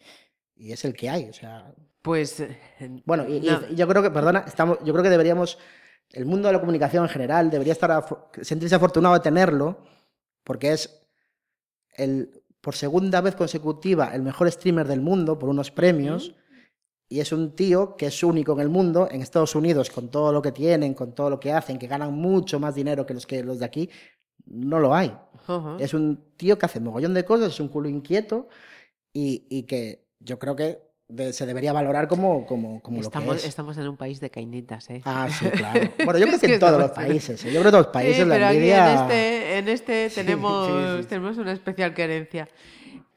es 0.56 0.84
el 0.84 0.94
que 0.94 1.10
hay, 1.10 1.30
o 1.30 1.34
sea... 1.34 1.74
Pues... 2.02 2.40
Eh, 2.40 2.58
bueno, 3.06 3.28
y, 3.30 3.42
yo 3.76 3.88
creo 3.88 4.02
que, 4.02 4.10
perdona, 4.10 4.44
estamos, 4.48 4.80
yo 4.84 4.92
creo 4.92 5.04
que 5.04 5.10
deberíamos, 5.12 5.60
el 6.10 6.26
mundo 6.26 6.48
de 6.48 6.54
la 6.54 6.60
comunicación 6.60 7.04
en 7.04 7.10
general 7.10 7.52
debería 7.52 7.74
estar 7.74 8.04
sentirse 8.42 8.74
afortunado 8.74 9.14
de 9.14 9.22
tenerlo, 9.22 9.84
porque 10.44 10.72
es 10.72 11.04
el, 11.96 12.42
por 12.62 12.76
segunda 12.76 13.22
vez 13.22 13.36
consecutiva 13.36 14.16
el 14.16 14.24
mejor 14.24 14.52
streamer 14.52 14.88
del 14.88 15.02
mundo 15.02 15.38
por 15.38 15.50
unos 15.50 15.70
premios 15.70 16.34
y 17.12 17.20
es 17.20 17.34
un 17.34 17.58
tío 17.58 17.98
que 17.98 18.06
es 18.06 18.24
único 18.24 18.54
en 18.54 18.62
el 18.62 18.70
mundo, 18.70 19.10
en 19.12 19.22
Estados 19.22 19.54
Unidos, 19.54 19.90
con 19.90 20.08
todo 20.08 20.32
lo 20.32 20.42
que 20.42 20.54
tienen, 20.54 20.94
con 20.94 21.14
todo 21.14 21.30
lo 21.30 21.42
que 21.42 21.52
hacen, 21.52 21.78
que 21.78 21.86
ganan 21.86 22.14
mucho 22.14 22.58
más 22.58 22.74
dinero 22.74 23.06
que 23.06 23.14
los, 23.14 23.28
que 23.28 23.44
los 23.44 23.60
de 23.60 23.66
aquí, 23.66 23.90
no 24.46 24.80
lo 24.80 24.96
hay. 24.96 25.14
Es 25.78 25.94
un 25.94 26.24
tío 26.38 26.58
que 26.58 26.68
hace 26.68 26.80
mogollón 26.80 27.14
de 27.14 27.26
cosas, 27.26 27.50
es 27.50 27.60
un 27.60 27.68
culo 27.68 27.90
inquieto 27.90 28.48
y, 29.12 29.64
que 29.64 30.08
yo 30.22 30.40
creo 30.40 30.56
que 30.56 30.80
se 31.34 31.46
debería 31.46 31.74
valorar 31.74 32.08
como, 32.08 32.46
como, 32.46 32.82
como 32.82 33.02
estamos, 33.02 33.28
lo 33.28 33.34
que 33.34 33.40
es. 33.40 33.46
Estamos 33.46 33.78
en 33.78 33.90
un 33.90 33.98
país 33.98 34.22
de 34.22 34.30
cainitas, 34.30 34.90
¿eh? 34.90 35.02
Ah, 35.04 35.28
sí, 35.30 35.50
claro. 35.50 35.82
Bueno, 36.06 36.18
yo 36.18 36.28
creo 36.28 36.40
que, 36.40 36.54
en 36.54 36.60
todos 36.62 36.80
los 36.80 36.92
países, 36.92 37.44
¿eh? 37.44 37.52
yo 37.52 37.60
creo 37.60 37.64
que 37.64 37.68
en 37.68 37.72
todos 37.72 37.86
los 37.88 37.94
países 37.94 38.26
la 38.26 38.36
pero 38.36 38.48
envidia... 38.52 38.94
en 38.94 39.02
este, 39.02 39.58
en 39.58 39.68
este 39.68 40.10
tenemos, 40.16 41.06
tenemos 41.08 41.38
una 41.38 41.52
especial 41.52 41.94
querencia. 41.94 42.48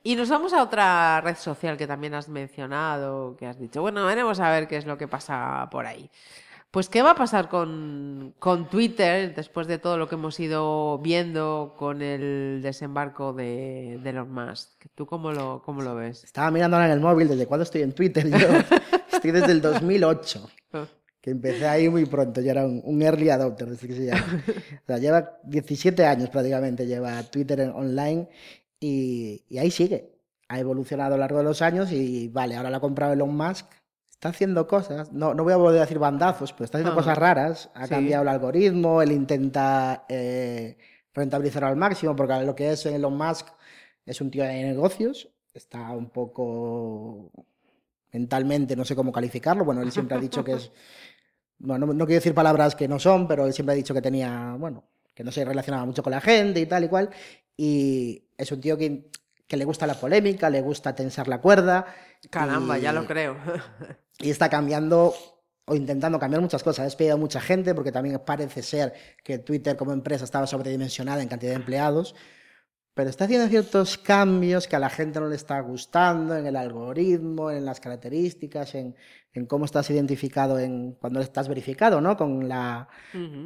Y 0.06 0.16
nos 0.16 0.28
vamos 0.28 0.52
a 0.52 0.62
otra 0.62 1.22
red 1.22 1.34
social 1.34 1.78
que 1.78 1.86
también 1.86 2.12
has 2.12 2.28
mencionado, 2.28 3.34
que 3.38 3.46
has 3.46 3.58
dicho, 3.58 3.80
bueno, 3.80 4.04
veremos 4.04 4.38
a 4.38 4.50
ver 4.50 4.68
qué 4.68 4.76
es 4.76 4.84
lo 4.84 4.98
que 4.98 5.08
pasa 5.08 5.66
por 5.70 5.86
ahí. 5.86 6.10
Pues, 6.70 6.90
¿qué 6.90 7.00
va 7.00 7.12
a 7.12 7.14
pasar 7.14 7.48
con, 7.48 8.34
con 8.38 8.68
Twitter 8.68 9.34
después 9.34 9.66
de 9.66 9.78
todo 9.78 9.96
lo 9.96 10.06
que 10.06 10.16
hemos 10.16 10.38
ido 10.38 10.98
viendo 10.98 11.74
con 11.78 12.02
el 12.02 12.60
desembarco 12.62 13.32
de, 13.32 13.98
de 14.02 14.10
Elon 14.10 14.30
Musk? 14.30 14.84
¿Tú 14.94 15.06
cómo 15.06 15.32
lo, 15.32 15.62
cómo 15.64 15.80
lo 15.80 15.94
ves? 15.94 16.22
Estaba 16.22 16.50
mirando 16.50 16.76
ahora 16.76 16.88
en 16.88 16.92
el 16.92 17.00
móvil 17.00 17.28
desde 17.28 17.46
cuando 17.46 17.62
estoy 17.62 17.80
en 17.80 17.92
Twitter. 17.92 18.28
Yo 18.28 18.48
estoy 19.10 19.30
desde 19.30 19.52
el 19.52 19.62
2008 19.62 20.50
que 21.22 21.30
empecé 21.30 21.66
ahí 21.66 21.88
muy 21.88 22.04
pronto, 22.04 22.42
yo 22.42 22.50
era 22.50 22.66
un, 22.66 23.00
early 23.00 23.30
adopter, 23.30 23.70
desde 23.70 23.88
que 23.88 23.94
se 23.94 24.04
llama. 24.04 24.42
O 24.82 24.86
sea, 24.86 24.98
lleva 24.98 25.38
17 25.44 26.04
años 26.04 26.28
prácticamente, 26.28 26.86
lleva 26.86 27.22
Twitter 27.22 27.72
online 27.74 28.28
y, 28.80 29.44
ahí 29.58 29.70
sigue. 29.70 30.12
Ha 30.48 30.58
evolucionado 30.58 31.14
a 31.14 31.16
lo 31.16 31.20
largo 31.20 31.38
de 31.38 31.44
los 31.44 31.62
años 31.62 31.90
y 31.92 32.28
vale, 32.28 32.56
ahora 32.56 32.70
la 32.70 32.76
ha 32.76 32.80
comprado 32.80 33.12
Elon 33.12 33.36
Musk. 33.36 33.66
Está 34.10 34.28
haciendo 34.28 34.66
cosas, 34.66 35.12
no, 35.12 35.34
no 35.34 35.44
voy 35.44 35.52
a 35.52 35.56
volver 35.56 35.78
a 35.78 35.82
decir 35.82 35.98
bandazos, 35.98 36.52
pero 36.52 36.64
está 36.64 36.78
haciendo 36.78 36.94
cosas 36.94 37.18
raras. 37.18 37.70
Ha 37.74 37.88
cambiado 37.88 38.22
el 38.22 38.28
algoritmo, 38.28 39.02
él 39.02 39.12
intenta 39.12 40.06
eh, 40.08 40.78
rentabilizar 41.12 41.64
al 41.64 41.76
máximo, 41.76 42.16
porque 42.16 42.42
lo 42.44 42.54
que 42.54 42.72
es 42.72 42.86
Elon 42.86 43.16
Musk 43.16 43.48
es 44.06 44.20
un 44.20 44.30
tío 44.30 44.44
de 44.44 44.62
negocios, 44.62 45.28
está 45.52 45.90
un 45.90 46.10
poco 46.10 47.30
mentalmente, 48.12 48.76
no 48.76 48.84
sé 48.84 48.94
cómo 48.94 49.12
calificarlo. 49.12 49.64
Bueno, 49.64 49.82
él 49.82 49.92
siempre 49.92 50.16
ha 50.16 50.20
dicho 50.20 50.42
que 50.44 50.52
es. 50.52 50.70
Bueno, 51.56 51.86
no, 51.86 51.94
no, 51.94 52.04
quiero 52.04 52.18
decir 52.18 52.34
palabras 52.34 52.74
que 52.74 52.88
no 52.88 52.98
son, 52.98 53.28
pero 53.28 53.46
él 53.46 53.52
siempre 53.52 53.72
ha 53.72 53.76
dicho 53.76 53.94
que 53.94 54.02
tenía, 54.02 54.56
bueno, 54.58 54.84
que 55.14 55.22
no 55.22 55.30
se 55.30 55.44
relacionaba 55.44 55.86
mucho 55.86 56.02
con 56.02 56.10
la 56.10 56.20
gente 56.20 56.60
y 56.60 56.66
tal 56.66 56.84
y 56.84 56.88
cual. 56.88 57.10
Y 57.56 58.24
es 58.36 58.50
un 58.52 58.60
tío 58.60 58.76
que, 58.76 59.10
que 59.46 59.56
le 59.56 59.64
gusta 59.64 59.86
la 59.86 59.94
polémica, 59.94 60.50
le 60.50 60.60
gusta 60.60 60.94
tensar 60.94 61.28
la 61.28 61.40
cuerda. 61.40 61.86
Caramba, 62.30 62.78
ya 62.78 62.92
lo 62.92 63.06
creo. 63.06 63.36
y 64.18 64.30
está 64.30 64.48
cambiando 64.48 65.14
o 65.66 65.74
intentando 65.74 66.18
cambiar 66.18 66.42
muchas 66.42 66.62
cosas. 66.62 66.80
Ha 66.80 66.84
despedido 66.84 67.14
a 67.14 67.18
mucha 67.18 67.40
gente 67.40 67.74
porque 67.74 67.92
también 67.92 68.20
parece 68.24 68.62
ser 68.62 68.92
que 69.22 69.38
Twitter 69.38 69.76
como 69.76 69.92
empresa 69.92 70.24
estaba 70.24 70.46
sobredimensionada 70.46 71.22
en 71.22 71.28
cantidad 71.28 71.52
de 71.52 71.56
empleados 71.56 72.14
pero 72.94 73.10
está 73.10 73.24
haciendo 73.24 73.48
ciertos 73.48 73.98
cambios 73.98 74.68
que 74.68 74.76
a 74.76 74.78
la 74.78 74.88
gente 74.90 75.20
no 75.20 75.28
le 75.28 75.36
está 75.36 75.60
gustando 75.60 76.36
en 76.36 76.46
el 76.46 76.56
algoritmo, 76.56 77.50
en 77.50 77.64
las 77.64 77.80
características, 77.80 78.74
en, 78.76 78.94
en 79.32 79.46
cómo 79.46 79.64
estás 79.64 79.90
identificado 79.90 80.58
en 80.58 80.92
cuando 80.92 81.20
estás 81.20 81.48
verificado, 81.48 82.00
¿no? 82.00 82.16
Con 82.16 82.48
la, 82.48 82.88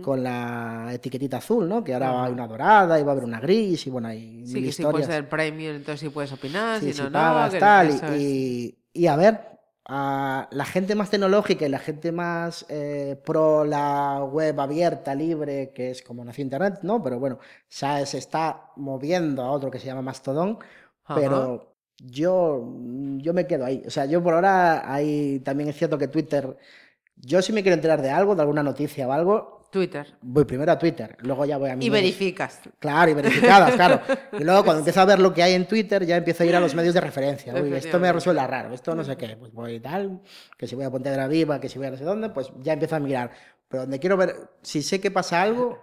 con 0.02 0.22
la 0.22 0.88
etiquetita 0.92 1.38
azul, 1.38 1.68
¿no? 1.68 1.82
Que 1.82 1.94
ahora 1.94 2.24
hay 2.24 2.32
una 2.32 2.46
dorada 2.46 3.00
y 3.00 3.02
va 3.02 3.10
a 3.10 3.12
haber 3.12 3.24
una 3.24 3.40
gris 3.40 3.86
y 3.86 3.90
bueno, 3.90 4.08
hay 4.08 4.46
Sí, 4.46 4.62
que 4.62 4.72
sí 4.72 4.82
puedes 4.84 5.06
ser 5.06 5.28
premium, 5.28 5.76
entonces 5.76 6.00
sí 6.00 6.08
puedes 6.10 6.32
opinar, 6.32 6.80
sí, 6.80 6.92
si 6.92 6.98
no, 6.98 7.06
si 7.06 7.10
no. 7.10 7.12
pagas, 7.12 7.58
tal. 7.58 7.88
es. 7.88 8.02
Y, 8.20 8.78
y 8.92 9.06
a 9.06 9.16
ver, 9.16 9.57
a 9.88 10.48
la 10.52 10.64
gente 10.66 10.94
más 10.94 11.10
tecnológica 11.10 11.66
y 11.66 11.70
la 11.70 11.78
gente 11.78 12.12
más 12.12 12.66
eh, 12.68 13.20
pro 13.24 13.64
la 13.64 14.22
web 14.24 14.60
abierta, 14.60 15.14
libre, 15.14 15.72
que 15.72 15.90
es 15.90 16.02
como 16.02 16.24
nació 16.24 16.44
Internet, 16.44 16.80
¿no? 16.82 17.02
Pero 17.02 17.18
bueno, 17.18 17.38
ya 17.70 18.04
se 18.04 18.18
está 18.18 18.70
moviendo 18.76 19.42
a 19.42 19.50
otro 19.50 19.70
que 19.70 19.78
se 19.80 19.86
llama 19.86 20.02
Mastodon, 20.02 20.58
Ajá. 21.04 21.14
pero 21.20 21.74
yo, 21.96 22.68
yo 23.18 23.32
me 23.34 23.46
quedo 23.46 23.64
ahí. 23.64 23.82
O 23.86 23.90
sea, 23.90 24.04
yo 24.06 24.22
por 24.22 24.34
ahora, 24.34 24.92
hay, 24.92 25.40
también 25.40 25.70
es 25.70 25.76
cierto 25.76 25.96
que 25.98 26.08
Twitter, 26.08 26.56
yo 27.16 27.42
si 27.42 27.52
me 27.52 27.62
quiero 27.62 27.74
enterar 27.74 28.02
de 28.02 28.10
algo, 28.10 28.34
de 28.34 28.42
alguna 28.42 28.62
noticia 28.62 29.08
o 29.08 29.12
algo, 29.12 29.57
Twitter. 29.70 30.06
voy 30.22 30.44
primero 30.44 30.72
a 30.72 30.78
Twitter, 30.78 31.16
luego 31.20 31.44
ya 31.44 31.58
voy 31.58 31.70
a 31.70 31.76
mi 31.76 31.86
Y 31.86 31.90
verificas. 31.90 32.60
Claro, 32.78 33.10
y 33.10 33.14
verificadas, 33.14 33.74
claro. 33.74 34.00
Y 34.38 34.44
luego 34.44 34.64
cuando 34.64 34.78
empiezo 34.80 35.00
a 35.00 35.04
ver 35.04 35.18
lo 35.18 35.32
que 35.34 35.42
hay 35.42 35.52
en 35.54 35.66
Twitter, 35.66 36.04
ya 36.06 36.16
empiezo 36.16 36.42
a 36.42 36.46
ir 36.46 36.56
a 36.56 36.60
los 36.60 36.74
medios 36.74 36.94
de 36.94 37.00
referencia. 37.00 37.54
Uy, 37.54 37.72
esto 37.74 37.98
me 37.98 38.12
resuelve 38.12 38.46
raro, 38.46 38.72
esto 38.72 38.94
no 38.94 39.04
sé 39.04 39.16
qué. 39.16 39.36
Pues 39.36 39.52
voy 39.52 39.78
tal, 39.80 40.20
que 40.56 40.66
si 40.66 40.74
voy 40.74 40.84
a 40.84 40.90
Pontevedra 40.90 41.28
Viva, 41.28 41.60
que 41.60 41.68
si 41.68 41.78
voy 41.78 41.88
a 41.88 41.90
no 41.90 41.96
sé 41.96 42.04
dónde, 42.04 42.30
pues 42.30 42.50
ya 42.60 42.72
empiezo 42.72 42.96
a 42.96 43.00
mirar. 43.00 43.30
Pero 43.68 43.82
donde 43.82 43.98
quiero 43.98 44.16
ver, 44.16 44.34
si 44.62 44.82
sé 44.82 45.00
que 45.00 45.10
pasa 45.10 45.42
algo, 45.42 45.78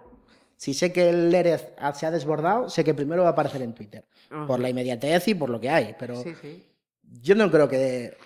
si 0.56 0.74
sé 0.74 0.92
que 0.92 1.08
el 1.10 1.32
Erez 1.34 1.68
se 1.94 2.06
ha 2.06 2.10
desbordado, 2.10 2.68
sé 2.68 2.82
que 2.82 2.94
primero 2.94 3.22
va 3.22 3.28
a 3.28 3.32
aparecer 3.32 3.62
en 3.62 3.74
Twitter. 3.74 4.04
Por 4.46 4.58
la 4.58 4.68
inmediatez 4.68 5.28
y 5.28 5.34
por 5.34 5.50
lo 5.50 5.60
que 5.60 5.70
hay. 5.70 5.94
Pero 5.98 6.16
Sí, 6.22 6.34
sí. 6.42 6.66
yo 7.22 7.36
no 7.36 7.48
creo 7.50 7.68
que, 7.68 8.16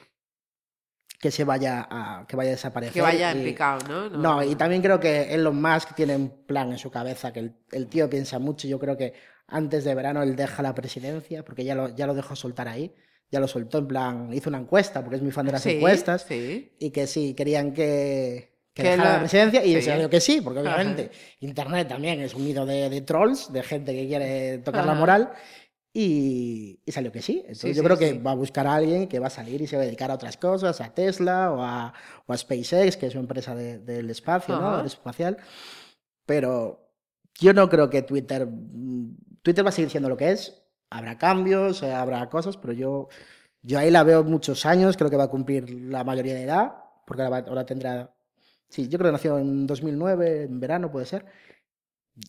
que 1.21 1.31
se 1.31 1.45
vaya 1.45 1.87
a, 1.91 2.25
que 2.27 2.35
vaya 2.35 2.51
a 2.51 2.53
desaparecer. 2.53 2.95
Que 2.95 3.03
vaya 3.03 3.31
en 3.33 3.45
picado, 3.45 3.79
¿no? 3.87 4.09
no, 4.09 4.43
y 4.43 4.55
también 4.57 4.81
creo 4.81 4.99
que 4.99 5.35
Elon 5.35 5.61
Musk 5.61 5.95
tiene 5.95 6.17
un 6.17 6.47
plan 6.47 6.73
en 6.73 6.79
su 6.79 6.91
cabeza, 6.91 7.31
que 7.33 7.41
el, 7.41 7.57
el 7.73 7.87
tío 7.89 8.09
piensa 8.09 8.39
mucho. 8.39 8.67
Yo 8.67 8.79
creo 8.79 8.97
que 8.97 9.13
antes 9.47 9.85
de 9.85 9.95
verano 9.95 10.23
él 10.23 10.35
deja 10.35 10.63
la 10.63 10.75
presidencia, 10.75 11.45
porque 11.45 11.63
ya 11.65 11.75
lo, 11.75 11.89
ya 11.95 12.07
lo 12.07 12.15
dejó 12.15 12.35
soltar 12.35 12.69
ahí. 12.69 12.95
Ya 13.33 13.39
lo 13.39 13.47
soltó 13.47 13.79
en 13.79 13.87
plan, 13.87 14.33
hizo 14.33 14.49
una 14.49 14.59
encuesta, 14.59 15.03
porque 15.03 15.17
es 15.17 15.23
muy 15.23 15.31
fan 15.31 15.47
de 15.47 15.53
las 15.53 15.63
Sí, 15.63 15.73
encuestas, 15.77 16.23
Sí. 16.27 16.73
y 16.81 16.91
que 16.91 17.07
sí, 17.07 17.35
querían 17.35 17.73
que, 17.73 18.57
que 18.75 18.83
Que 18.83 18.89
dejara 18.91 19.05
la... 19.05 19.13
la- 19.15 19.21
presidencia, 19.21 19.65
y 19.65 19.75
sí. 19.75 19.83
se 19.83 19.91
salió 19.91 20.11
que 20.11 20.21
sí, 20.21 20.41
porque 20.41 20.61
Ajá. 20.61 20.75
obviamente 20.75 21.11
Internet 21.39 21.87
también 21.87 22.21
es 22.23 22.35
un 22.35 22.45
nido 22.45 22.67
de, 22.67 22.89
de 22.91 23.01
trolls, 23.03 23.53
de 23.53 23.63
gente 23.63 23.93
que 23.95 24.09
quiere 24.09 24.59
tocar 24.59 24.85
la 24.85 24.93
Ajá. 24.93 25.01
moral, 25.01 25.31
y, 25.93 26.81
y 26.85 26.93
salió 26.93 27.11
que 27.13 27.23
sí. 27.23 27.39
Entonces 27.41 27.59
Sí, 27.59 27.69
yo 27.75 27.83
sí, 27.83 27.83
creo 27.83 27.99
que 27.99 28.11
sí. 28.13 28.19
va 28.19 28.33
a 28.33 28.35
buscar 28.35 28.67
a 28.67 28.75
alguien 28.77 29.09
que 29.09 29.19
va 29.19 29.27
a 29.29 29.31
salir 29.31 29.61
y 29.61 29.67
se 29.67 29.77
va 29.77 29.83
a 29.83 29.87
dedicar 29.87 30.11
a 30.11 30.15
otras 30.15 30.37
cosas, 30.37 30.81
a 30.81 30.95
Tesla 30.95 31.53
o 31.53 31.63
a, 31.63 31.93
o 32.27 32.33
a 32.33 32.37
SpaceX, 32.37 32.97
que 32.97 33.07
es 33.07 33.15
una 33.15 33.23
empresa 33.23 33.55
de- 33.55 33.79
del 33.79 34.09
espacio, 34.11 34.57
¿no? 34.59 34.69
Ajá. 34.69 34.77
Del 34.79 34.87
espacial. 34.87 35.37
Pero 36.27 36.89
yo 37.41 37.53
no 37.53 37.69
creo 37.69 37.91
que 37.91 38.03
Twitter. 38.03 38.47
mm, 38.47 39.17
Twitter 39.43 39.65
va 39.65 39.71
a 39.71 39.73
seguir 39.73 39.91
siendo 39.91 40.09
lo 40.09 40.17
que 40.17 40.31
es. 40.33 40.63
Habrá 40.91 41.19
cambios, 41.19 41.83
eh, 41.83 41.93
habrá 41.93 42.29
cosas, 42.29 42.57
pero 42.57 42.73
yo, 42.73 43.09
yo 43.63 43.79
ahí 43.79 43.91
la 43.91 44.03
veo 44.05 44.25
muchos 44.25 44.67
años. 44.67 44.97
Creo 44.97 45.11
que 45.11 45.17
va 45.17 45.25
a 45.25 45.29
cumplir 45.31 45.71
la 45.71 46.05
mayoría 46.05 46.35
de 46.35 46.43
edad, 46.45 46.75
porque 47.07 47.23
ahora, 47.23 47.45
ahora 47.49 47.67
tendrá. 47.67 48.15
Sí, 48.69 48.89
yo 48.89 48.99
creo 48.99 49.09
que 49.11 49.15
nació 49.15 49.39
en 49.39 49.67
2009, 49.67 50.45
en 50.45 50.61
verano 50.61 50.91
puede 50.93 51.07
ser. 51.07 51.25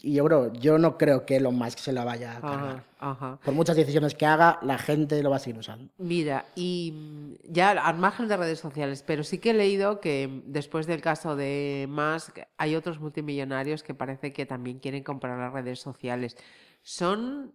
Y 0.02 0.13
yo 0.13 0.24
creo, 0.26 0.54
yo 0.54 0.78
no 0.78 0.98
creo 0.98 1.26
que 1.26 1.36
Elon 1.38 1.56
Musk 1.56 1.80
se 1.80 1.91
la 1.91 2.06
vaya 2.06 2.38
a 2.38 2.41
cargar. 2.41 2.84
Ajá, 2.98 3.12
ajá. 3.12 3.39
Por 3.44 3.54
muchas 3.54 3.76
decisiones 3.76 4.15
que 4.15 4.26
haga, 4.26 4.58
la 4.62 4.78
gente 4.78 5.22
lo 5.22 5.30
va 5.30 5.36
a 5.36 5.39
seguir 5.39 5.60
usando. 5.60 5.91
Mira, 5.98 6.46
y 6.56 6.94
mm, 6.96 7.52
ya 7.52 7.72
al 7.72 7.98
margen 7.98 8.28
de 8.30 8.38
redes 8.38 8.60
sociales, 8.60 9.04
pero 9.06 9.24
sí 9.24 9.39
que 9.39 9.50
he 9.50 9.54
leído 9.54 10.00
que 10.00 10.28
mm, 10.28 10.52
después 10.52 10.88
del 10.88 11.02
caso 11.02 11.36
de 11.36 11.88
Musk 11.89 12.39
hay 12.58 12.76
otros 12.76 13.00
multimillonarios 13.02 13.84
que 13.84 13.94
parece 13.94 14.32
que 14.32 14.46
también 14.46 14.80
quieren 14.80 15.04
comprar 15.04 15.38
las 15.38 15.52
redes 15.52 15.80
sociales. 15.80 16.38
Son 16.84 17.54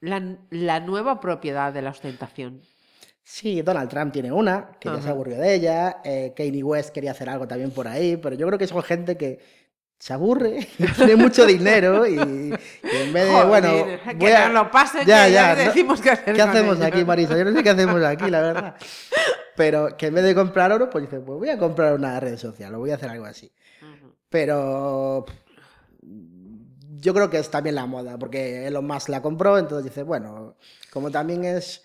la, 0.00 0.38
la 0.50 0.80
nueva 0.80 1.20
propiedad 1.20 1.72
de 1.72 1.82
la 1.82 1.90
ostentación. 1.90 2.62
Sí, 3.22 3.60
Donald 3.62 3.90
Trump 3.90 4.12
tiene 4.12 4.30
una, 4.30 4.70
que 4.78 4.88
ya 4.88 5.02
se 5.02 5.08
aburrió 5.08 5.36
de 5.36 5.54
ella. 5.54 6.00
eh, 6.04 6.32
Kanye 6.36 6.62
West 6.62 6.90
quería 6.90 7.10
hacer 7.10 7.28
algo 7.28 7.46
también 7.48 7.72
por 7.72 7.88
ahí, 7.88 8.16
pero 8.16 8.36
yo 8.36 8.46
creo 8.46 8.58
que 8.58 8.68
son 8.68 8.82
gente 8.84 9.16
que 9.16 9.40
se 9.98 10.12
aburre 10.12 10.68
tiene 10.96 11.16
mucho 11.16 11.46
dinero 11.46 12.06
y, 12.06 12.14
y 12.14 12.18
en 12.20 13.12
vez 13.12 13.24
de, 13.26 13.30
Joder, 13.32 13.46
bueno, 13.48 13.68
que 14.10 14.14
voy 14.16 14.30
a- 14.32 14.44
nos 14.48 14.64
lo 14.64 14.70
pase, 14.70 14.98
Ya, 15.06 15.26
que 15.26 15.32
ya 15.32 15.54
ya, 15.54 15.54
no- 15.56 15.64
decimos 15.68 16.00
qué 16.00 16.10
hacer 16.10 16.34
¿Qué 16.34 16.42
hacemos 16.42 16.80
aquí, 16.80 17.04
Marisa? 17.04 17.36
Yo 17.36 17.44
no 17.44 17.52
sé 17.52 17.62
qué 17.62 17.70
hacemos 17.70 18.02
aquí, 18.04 18.30
la 18.30 18.40
verdad. 18.42 18.76
Pero 19.56 19.96
que 19.96 20.06
en 20.08 20.14
vez 20.14 20.24
de 20.24 20.34
comprar 20.34 20.70
oro, 20.70 20.90
pues 20.90 21.04
dice, 21.04 21.20
pues 21.20 21.38
voy 21.38 21.48
a 21.48 21.56
comprar 21.58 21.94
una 21.94 22.20
red 22.20 22.36
social 22.36 22.74
o 22.74 22.78
voy 22.78 22.90
a 22.90 22.96
hacer 22.96 23.08
algo 23.08 23.24
así. 23.24 23.50
Pero 24.28 25.24
yo 26.98 27.14
creo 27.14 27.30
que 27.30 27.38
es 27.38 27.50
también 27.50 27.74
la 27.74 27.86
moda, 27.86 28.18
porque 28.18 28.66
Elon 28.66 28.86
Musk 28.86 29.08
la 29.08 29.22
compró, 29.22 29.58
entonces 29.58 29.84
dice, 29.84 30.02
bueno, 30.02 30.56
como 30.90 31.10
también 31.10 31.44
es, 31.44 31.84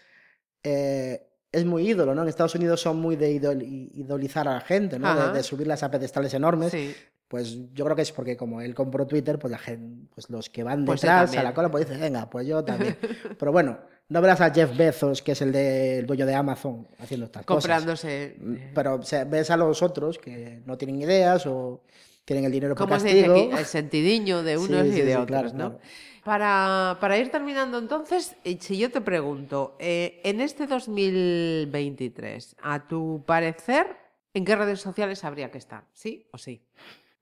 eh, 0.64 1.28
es 1.52 1.66
muy 1.66 1.88
ídolo, 1.90 2.16
¿no? 2.16 2.24
En 2.24 2.28
Estados 2.30 2.56
Unidos 2.56 2.82
son 2.82 2.98
muy 3.00 3.16
de 3.16 3.32
idol- 3.32 3.62
idolizar 3.94 4.48
a 4.48 4.56
la 4.56 4.62
gente, 4.62 5.00
¿no? 5.00 5.16
De, 5.28 5.34
de 5.38 5.44
subirlas 5.44 5.84
a 5.84 5.92
pedestales 5.92 6.34
enormes. 6.34 6.72
Sí. 6.72 6.96
Pues 7.32 7.58
yo 7.74 7.86
creo 7.86 7.96
que 7.96 8.02
es 8.02 8.12
porque 8.12 8.36
como 8.36 8.60
él 8.60 8.76
compró 8.76 9.08
Twitter, 9.08 9.40
pues 9.40 9.52
la 9.52 9.58
gente, 9.58 10.10
pues 10.14 10.30
los 10.30 10.50
que 10.50 10.64
van 10.64 10.84
Pues 10.84 11.00
detrás 11.00 11.34
a 11.38 11.44
la 11.44 11.54
cola, 11.54 11.72
pues 11.72 11.86
dicen, 11.86 12.02
venga, 12.02 12.30
pues 12.30 12.46
yo 12.46 12.62
también. 12.62 12.98
Pero 13.40 13.54
bueno, 13.54 13.80
no 14.10 14.20
verás 14.20 14.42
a 14.42 14.54
Jeff 14.54 14.76
Bezos, 14.76 15.22
que 15.22 15.32
es 15.32 15.42
el, 15.42 15.54
de, 15.54 16.00
el 16.00 16.06
dueño 16.08 16.26
de 16.26 16.36
Amazon, 16.36 16.90
haciendo 17.00 17.28
estas 17.28 17.46
cosas. 17.46 17.64
Comprándose. 17.64 18.36
Pero 18.76 18.96
o 18.96 19.04
sea, 19.04 19.24
ves 19.24 19.50
a 19.50 19.56
los 19.56 19.82
otros 19.82 20.18
que 20.20 20.62
no 20.66 20.78
tienen 20.78 21.02
ideas 21.02 21.46
o 21.46 21.86
tienen 22.26 22.44
el 22.44 22.52
dinero 22.52 22.76
por 22.76 22.86
¿Cómo 22.86 23.00
se 23.00 23.08
dice 23.08 23.28
castigo. 23.28 23.48
aquí? 23.48 23.60
El 23.62 23.66
sentidiño 23.66 24.44
de 24.44 24.58
unos 24.58 24.88
sí, 24.88 24.90
y 24.90 25.02
de 25.02 25.14
sí, 25.14 25.14
otros, 25.14 25.28
claro, 25.28 25.48
¿no? 25.54 25.54
claro. 25.54 25.80
Para, 26.26 26.98
para 27.00 27.18
ir 27.18 27.32
terminando 27.32 27.78
entonces, 27.78 28.36
eh, 28.44 28.58
si 28.60 28.78
yo 28.78 28.92
te 28.92 29.00
pregunto, 29.00 29.78
eh, 29.80 30.20
en 30.26 30.42
este 30.42 30.68
2023, 30.68 32.58
a 32.62 32.90
tu 32.90 33.24
parecer, 33.26 33.88
¿en 34.34 34.44
qué 34.44 34.58
redes 34.58 34.82
sociales 34.82 35.24
habría 35.24 35.50
que 35.50 35.60
estar? 35.60 35.86
¿Sí 35.94 36.28
o 36.34 36.38
sí? 36.38 36.62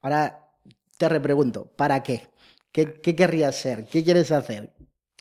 Ahora 0.02 0.50
te 0.98 1.10
repregunto, 1.10 1.66
¿para 1.76 2.04
qué? 2.04 2.28
¿Qué, 2.72 3.00
qué 3.02 3.16
querrías 3.16 3.56
ser? 3.56 3.86
¿Qué 3.88 4.04
quieres 4.04 4.32
hacer? 4.32 4.74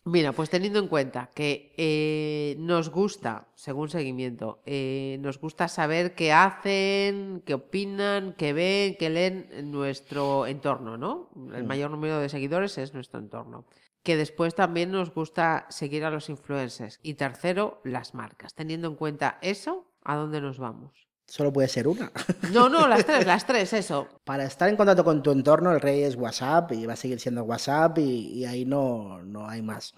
Mira, 0.05 0.33
pues 0.33 0.49
teniendo 0.49 0.79
en 0.79 0.89
cuenta 0.89 1.29
que 1.35 1.75
eh, 1.77 2.57
nos 2.59 2.89
gusta, 2.91 3.49
según 3.55 3.91
seguimiento, 3.91 4.63
eh, 4.65 5.19
nos 5.21 5.39
gusta 5.39 5.69
saber 5.69 6.15
qué 6.15 6.33
hacen, 6.33 7.43
qué 7.45 7.55
opinan, 7.55 8.35
qué 8.39 8.53
ven, 8.55 8.97
qué 8.99 9.11
leen 9.11 9.49
en 9.53 9.71
nuestro 9.71 10.47
entorno, 10.47 10.97
¿no? 10.97 11.31
El 11.55 11.65
Mm. 11.65 11.67
mayor 11.67 11.91
número 11.91 12.21
de 12.21 12.29
seguidores 12.31 12.79
es 12.79 12.95
nuestro 12.95 13.19
entorno. 13.21 13.67
Que 14.03 14.17
después 14.17 14.55
también 14.55 14.93
nos 14.93 15.13
gusta 15.13 15.67
seguir 15.69 16.05
a 16.05 16.11
los 16.11 16.31
influencers. 16.31 17.01
Y 17.03 17.15
tercero, 17.15 17.81
las 17.85 18.15
marcas. 18.15 18.55
Teniendo 18.55 18.89
en 18.89 18.95
cuenta 18.95 19.39
eso, 19.43 19.93
¿a 20.05 20.17
dónde 20.17 20.41
nos 20.41 20.59
vamos? 20.59 21.08
Solo 21.29 21.53
puede 21.53 21.69
ser 21.69 21.87
una. 21.87 22.11
No, 22.53 22.69
no, 22.71 22.89
las 22.89 23.05
tres, 23.05 23.27
las 23.27 23.47
tres, 23.47 23.73
eso. 23.75 24.09
Para 24.25 24.45
estar 24.45 24.69
en 24.69 24.77
contacto 24.77 25.05
con 25.05 25.23
tu 25.23 25.31
entorno, 25.31 25.71
el 25.73 25.81
rey 25.81 26.03
es 26.03 26.17
WhatsApp 26.17 26.73
y 26.73 26.87
va 26.87 26.95
a 26.95 26.97
seguir 26.97 27.21
siendo 27.21 27.45
WhatsApp 27.45 27.99
y, 27.99 28.03
y 28.33 28.45
ahí 28.47 28.65
no, 28.65 29.23
no 29.23 29.47
hay 29.47 29.61
más. 29.63 29.93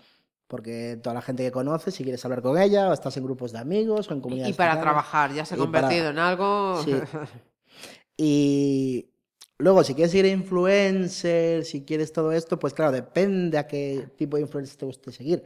Porque 0.49 0.99
toda 1.01 1.15
la 1.15 1.23
gente 1.23 1.45
que 1.45 1.53
conoces, 1.53 1.95
si 1.95 2.03
quieres 2.03 2.25
hablar 2.25 2.43
con 2.43 2.59
ella, 2.59 2.89
o 2.89 2.93
estás 2.93 3.17
en 3.17 3.23
grupos 3.25 3.53
de 3.53 3.61
amigos 3.61 4.11
o 4.11 4.15
en 4.15 4.21
comunidades. 4.21 4.53
Y 4.53 4.57
para 4.59 4.73
cercanas. 4.73 4.83
trabajar, 4.93 5.33
ya 5.33 5.45
se 5.45 5.55
ha 5.55 5.57
para- 5.59 5.65
convertido 5.71 6.11
en 6.11 6.19
algo. 6.19 6.83
Sí. 6.85 6.93
Y 8.17 9.09
luego, 9.59 9.83
si 9.85 9.95
quieres 9.95 10.15
ir 10.15 10.25
a 10.25 10.29
influencer, 10.29 11.65
si 11.65 11.85
quieres 11.85 12.13
todo 12.13 12.33
esto, 12.33 12.59
pues 12.59 12.75
claro, 12.75 12.93
depende 12.93 13.57
a 13.59 13.67
qué 13.67 14.09
tipo 14.17 14.37
de 14.37 14.43
influencer 14.43 14.77
te 14.77 14.85
guste 14.87 15.13
seguir. 15.13 15.43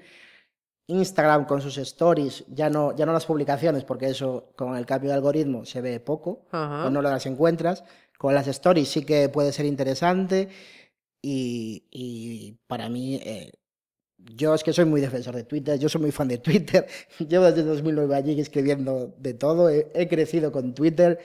Instagram 0.87 1.47
con 1.47 1.61
sus 1.63 1.79
stories, 1.79 2.45
ya 2.49 2.69
no, 2.71 2.95
ya 2.95 3.07
no 3.07 3.13
las 3.13 3.27
publicaciones, 3.27 3.85
porque 3.85 4.07
eso 4.07 4.53
con 4.57 4.77
el 4.77 4.85
cambio 4.87 5.11
de 5.11 5.17
algoritmo 5.17 5.65
se 5.65 5.81
ve 5.81 5.99
poco, 6.01 6.45
Ajá. 6.51 6.87
o 6.87 6.91
no 6.91 7.01
las 7.03 7.27
encuentras. 7.27 7.85
Con 8.19 8.35
las 8.35 8.47
stories 8.49 8.89
sí 8.89 9.05
que 9.05 9.29
puede 9.29 9.53
ser 9.53 9.67
interesante 9.67 10.49
y, 11.23 11.85
y 11.91 12.59
para 12.67 12.89
mí, 12.89 13.17
eh, 13.23 13.51
yo 14.19 14.55
es 14.55 14.63
que 14.63 14.73
soy 14.73 14.85
muy 14.85 15.01
defensor 15.01 15.35
de 15.35 15.45
Twitter, 15.45 15.79
yo 15.79 15.89
soy 15.89 16.01
muy 16.01 16.13
fan 16.13 16.29
de 16.29 16.39
Twitter, 16.39 16.87
llevo 17.29 17.45
desde 17.47 17.63
2009 17.63 18.15
allí 18.15 18.41
escribiendo 18.41 19.15
de 19.19 19.35
todo, 19.35 19.69
he, 19.71 19.91
he 19.95 20.09
crecido 20.09 20.53
con 20.53 20.75
Twitter. 20.75 21.19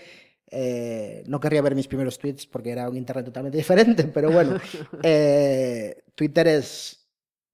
eh, 0.52 1.24
no 1.28 1.40
querría 1.40 1.62
ver 1.62 1.76
mis 1.76 1.88
primeros 1.88 2.18
tweets 2.18 2.48
porque 2.48 2.72
era 2.72 2.90
un 2.90 2.98
internet 2.98 3.26
totalmente 3.26 3.58
diferente, 3.64 4.06
pero 4.06 4.32
bueno, 4.32 4.58
eh, 5.04 6.02
Twitter 6.16 6.48
es 6.48 6.99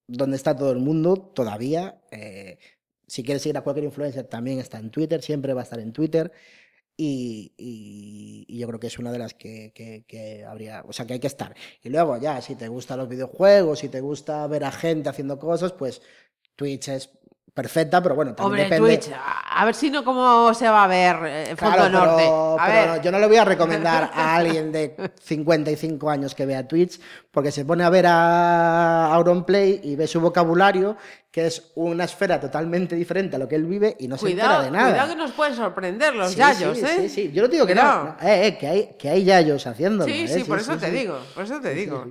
donde 0.07 0.37
está 0.37 0.55
todo 0.55 0.71
el 0.71 0.79
mundo 0.79 1.17
todavía. 1.17 2.01
eh, 2.11 2.57
si 3.07 3.23
quieres 3.23 3.43
seguir 3.43 3.57
a 3.57 3.61
cualquier 3.61 3.85
influencer, 3.85 4.25
también 4.27 4.59
está 4.59 4.79
en 4.79 4.89
Twitter, 4.91 5.21
siempre 5.21 5.53
va 5.53 5.61
a 5.61 5.63
estar 5.63 5.79
en 5.79 5.93
Twitter. 5.93 6.31
Y, 6.97 8.45
yo 8.47 8.67
creo 8.67 8.79
que 8.79 8.87
es 8.87 8.99
una 8.99 9.11
de 9.11 9.19
las 9.19 9.33
que, 9.33 9.71
que, 9.75 10.05
que, 10.07 10.45
habría, 10.45 10.83
o 10.87 10.93
sea, 10.93 11.05
que 11.05 11.13
hay 11.13 11.19
que 11.19 11.27
estar. 11.27 11.55
Y 11.83 11.89
luego 11.89 12.17
ya, 12.17 12.41
si 12.41 12.55
te 12.55 12.67
gustan 12.69 12.99
los 12.99 13.09
videojuegos, 13.09 13.79
si 13.79 13.89
te 13.89 14.01
gusta 14.01 14.47
ver 14.47 14.63
a 14.63 14.71
gente 14.71 15.09
haciendo 15.09 15.37
cosas, 15.39 15.73
pues 15.73 16.01
Twitch 16.55 16.87
es 16.89 17.09
perfecta, 17.55 18.03
pero 18.03 18.15
bueno, 18.15 18.35
también 18.35 18.65
Hombre, 18.65 18.97
Twitch, 18.97 19.11
a 19.15 19.63
ver 19.63 19.73
si 19.73 19.89
no 19.89 20.03
cómo 20.03 20.53
se 20.53 20.67
va 20.67 20.83
a 20.83 20.87
ver 20.87 21.15
eh, 21.23 21.55
Fondo 21.55 21.89
Norte. 21.89 22.23
A 22.59 22.67
ver. 22.67 23.01
yo 23.01 23.11
no 23.13 23.17
le 23.17 23.27
voy 23.27 23.37
a 23.37 23.45
recomendar 23.45 24.11
a 24.13 24.35
alguien 24.35 24.73
de 24.73 24.93
55 25.23 26.09
años 26.09 26.35
que 26.35 26.45
vea 26.45 26.67
Twitch, 26.67 26.99
porque 27.31 27.53
se 27.53 27.63
pone 27.63 27.85
a 27.85 27.89
ver 27.89 28.07
a 28.07 29.05
Auronplay 29.13 29.79
y 29.81 29.95
ve 29.95 30.05
su 30.05 30.19
vocabulario, 30.19 30.97
que 31.31 31.47
es 31.47 31.71
una 31.75 32.03
esfera 32.03 32.41
totalmente 32.41 32.93
diferente 32.93 33.37
a 33.37 33.39
lo 33.39 33.47
que 33.47 33.55
él 33.55 33.65
vive 33.65 33.95
y 34.01 34.09
no 34.09 34.17
se 34.17 34.31
entera 34.31 34.61
de 34.61 34.71
nada. 34.71 34.89
Cuidado 34.89 35.09
que 35.11 35.15
nos 35.15 35.31
pueden 35.31 35.55
sorprender 35.55 36.13
los 36.13 36.35
yayos, 36.35 36.77
sí, 36.77 36.83
¿eh? 36.83 36.97
Sí, 36.97 37.09
sí, 37.09 37.31
yo 37.31 37.43
no 37.43 37.47
digo 37.47 37.65
que 37.65 37.73
no, 37.73 38.17
eh, 38.21 38.47
eh, 38.47 38.57
que, 38.57 38.67
hay, 38.67 38.89
que 38.99 39.09
hay 39.09 39.23
yayos 39.23 39.65
haciéndolo. 39.65 40.11
Sí, 40.11 40.23
¿eh? 40.23 40.27
sí, 40.27 40.43
por 40.43 40.59
eso 40.59 40.75
te 40.75 40.91
digo, 40.91 41.17
por 41.33 41.45
eso 41.45 41.61
te 41.61 41.73
digo. 41.73 42.05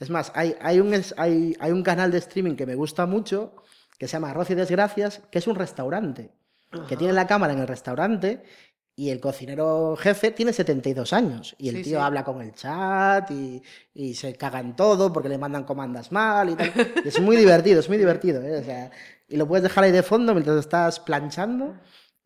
Es 0.00 0.10
más, 0.10 0.32
hay, 0.34 0.56
hay, 0.60 0.80
un, 0.80 0.92
hay, 1.16 1.56
hay 1.60 1.70
un 1.70 1.84
canal 1.84 2.10
de 2.10 2.18
streaming 2.18 2.56
que 2.56 2.66
me 2.66 2.74
gusta 2.74 3.06
mucho, 3.06 3.54
que 3.98 4.06
se 4.06 4.12
llama 4.12 4.30
Arroz 4.30 4.50
y 4.50 4.54
Desgracias, 4.54 5.22
que 5.30 5.38
es 5.38 5.46
un 5.46 5.56
restaurante, 5.56 6.30
que 6.88 6.96
tiene 6.96 7.12
la 7.12 7.26
cámara 7.26 7.52
en 7.52 7.60
el 7.60 7.68
restaurante 7.68 8.42
y 8.94 9.10
el 9.10 9.20
cocinero 9.20 9.96
jefe 9.96 10.32
tiene 10.32 10.52
72 10.52 11.12
años 11.12 11.54
y 11.56 11.68
el 11.68 11.82
tío 11.82 12.02
habla 12.02 12.24
con 12.24 12.42
el 12.42 12.52
chat 12.52 13.30
y, 13.30 13.62
y, 13.94 14.14
se 14.14 14.34
cagan 14.34 14.74
todo 14.74 15.12
porque 15.12 15.28
le 15.28 15.38
mandan 15.38 15.62
comandas 15.62 16.10
mal 16.10 16.50
y 16.50 16.56
tal. 16.56 16.72
es 17.04 17.20
muy 17.20 17.36
divertido, 17.36 17.78
es 17.78 17.88
muy 17.88 17.96
divertido. 17.96 18.42
¿eh? 18.42 18.58
O 18.58 18.64
sea, 18.64 18.90
y 19.28 19.36
lo 19.36 19.46
puedes 19.46 19.62
dejar 19.62 19.84
ahí 19.84 19.92
de 19.92 20.02
fondo 20.02 20.34
mientras 20.34 20.58
estás 20.58 20.98
planchando 20.98 21.76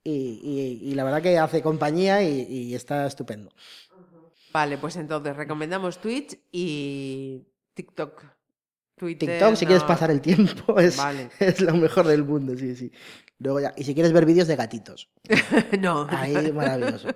y, 0.05 0.81
y, 0.83 0.95
la 0.95 1.05
verdad 1.05 1.23
que 1.23 1.39
hace 1.39 1.63
compañía 1.63 2.23
y, 2.23 2.75
está 2.75 3.07
estupendo. 3.07 3.53
Vale, 4.53 4.79
pues 4.79 4.97
entonces 4.97 5.37
recomendamos 5.37 5.99
Twitch 5.99 6.39
y 6.51 7.43
TikTok. 7.75 8.25
TikTok, 9.03 9.57
si 9.57 9.67
quieres 9.67 9.85
pasar 9.85 10.11
el 10.11 10.21
tiempo, 10.21 10.79
es, 10.79 10.99
es 11.39 11.61
lo 11.61 11.75
mejor 11.75 12.07
del 12.07 12.25
mundo, 12.25 12.57
sí, 12.57 12.75
sí. 12.77 12.93
Luego 13.39 13.59
ya, 13.59 13.75
y 13.77 13.83
si 13.83 13.93
quieres 13.95 14.13
ver 14.13 14.25
vídeos 14.25 14.47
de 14.47 14.55
gatitos. 14.55 15.11
no. 15.81 16.07
Ahí, 16.09 16.53
maravilloso. 16.53 17.09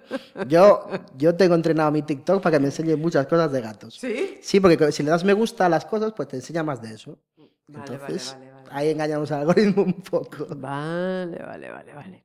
Yo, 0.48 0.88
yo 1.16 1.36
tengo 1.36 1.54
entrenado 1.54 1.92
mi 1.92 2.02
TikTok 2.02 2.42
para 2.42 2.56
que 2.56 2.60
me 2.60 2.66
enseñe 2.66 2.96
muchas 2.96 3.28
cosas 3.28 3.52
de 3.52 3.60
gatos. 3.60 3.94
¿Sí? 3.94 4.38
Sí, 4.42 4.58
porque 4.58 4.90
si 4.90 5.04
le 5.04 5.10
das 5.10 5.22
me 5.22 5.34
gusta 5.34 5.66
a 5.66 5.68
las 5.68 5.84
cosas, 5.84 6.12
pues 6.16 6.26
te 6.26 6.36
enseña 6.36 6.64
más 6.64 6.82
de 6.82 6.94
eso. 6.94 7.20
Entonces, 7.68 8.36
ahí 8.70 8.90
engañamos 8.90 9.30
al 9.30 9.40
algoritmo 9.40 9.82
un 9.84 10.02
poco. 10.02 10.46
Vale, 10.56 11.38
vale, 11.38 11.70
vale, 11.70 11.94
vale. 11.94 12.24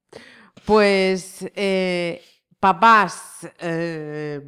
Pues, 0.65 1.45
eh, 1.55 2.21
papás, 2.59 3.47
eh, 3.59 4.41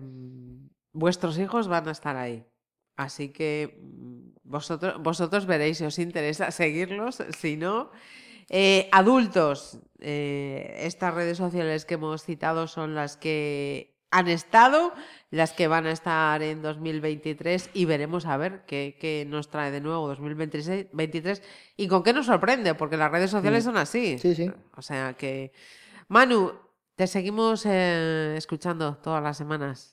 vuestros 0.91 1.37
hijos 1.37 1.67
van 1.67 1.87
a 1.87 1.91
estar 1.91 2.15
ahí. 2.15 2.43
Así 2.95 3.29
que 3.29 3.79
mm, 3.81 4.32
vosotros, 4.53 5.01
vosotros 5.01 5.47
veréis 5.47 5.79
si 5.79 5.83
os 5.83 5.97
interesa 5.97 6.51
seguirlos, 6.51 7.23
si 7.39 7.57
no. 7.57 7.89
Eh, 8.49 8.87
adultos, 8.91 9.79
eh, 9.99 10.75
estas 10.81 11.13
redes 11.13 11.37
sociales 11.37 11.85
que 11.85 11.95
hemos 11.95 12.23
citado 12.23 12.67
son 12.67 12.93
las 12.93 13.17
que 13.17 13.97
han 14.11 14.27
estado, 14.27 14.93
las 15.31 15.53
que 15.53 15.67
van 15.67 15.87
a 15.87 15.91
estar 15.91 16.43
en 16.43 16.61
2023 16.61 17.71
y 17.73 17.85
veremos 17.85 18.27
a 18.27 18.37
ver 18.37 18.63
qué, 18.67 19.25
nos 19.27 19.49
trae 19.49 19.71
de 19.71 19.81
nuevo 19.81 20.07
2023 20.07 21.41
y 21.75 21.87
con 21.87 22.03
qué 22.03 22.13
nos 22.13 22.27
sorprende, 22.27 22.75
porque 22.75 22.95
las 22.95 23.11
redes 23.11 23.31
sociales 23.31 23.63
son 23.63 23.75
así. 23.77 24.19
Sí, 24.19 24.35
sí. 24.35 24.51
O 24.77 24.83
sea 24.83 25.13
que, 25.13 25.51
Manu, 26.09 26.53
te 26.95 27.07
seguimos 27.07 27.65
eh, 27.65 28.35
escuchando 28.37 28.97
todas 28.97 29.23
las 29.23 29.35
semanas. 29.35 29.92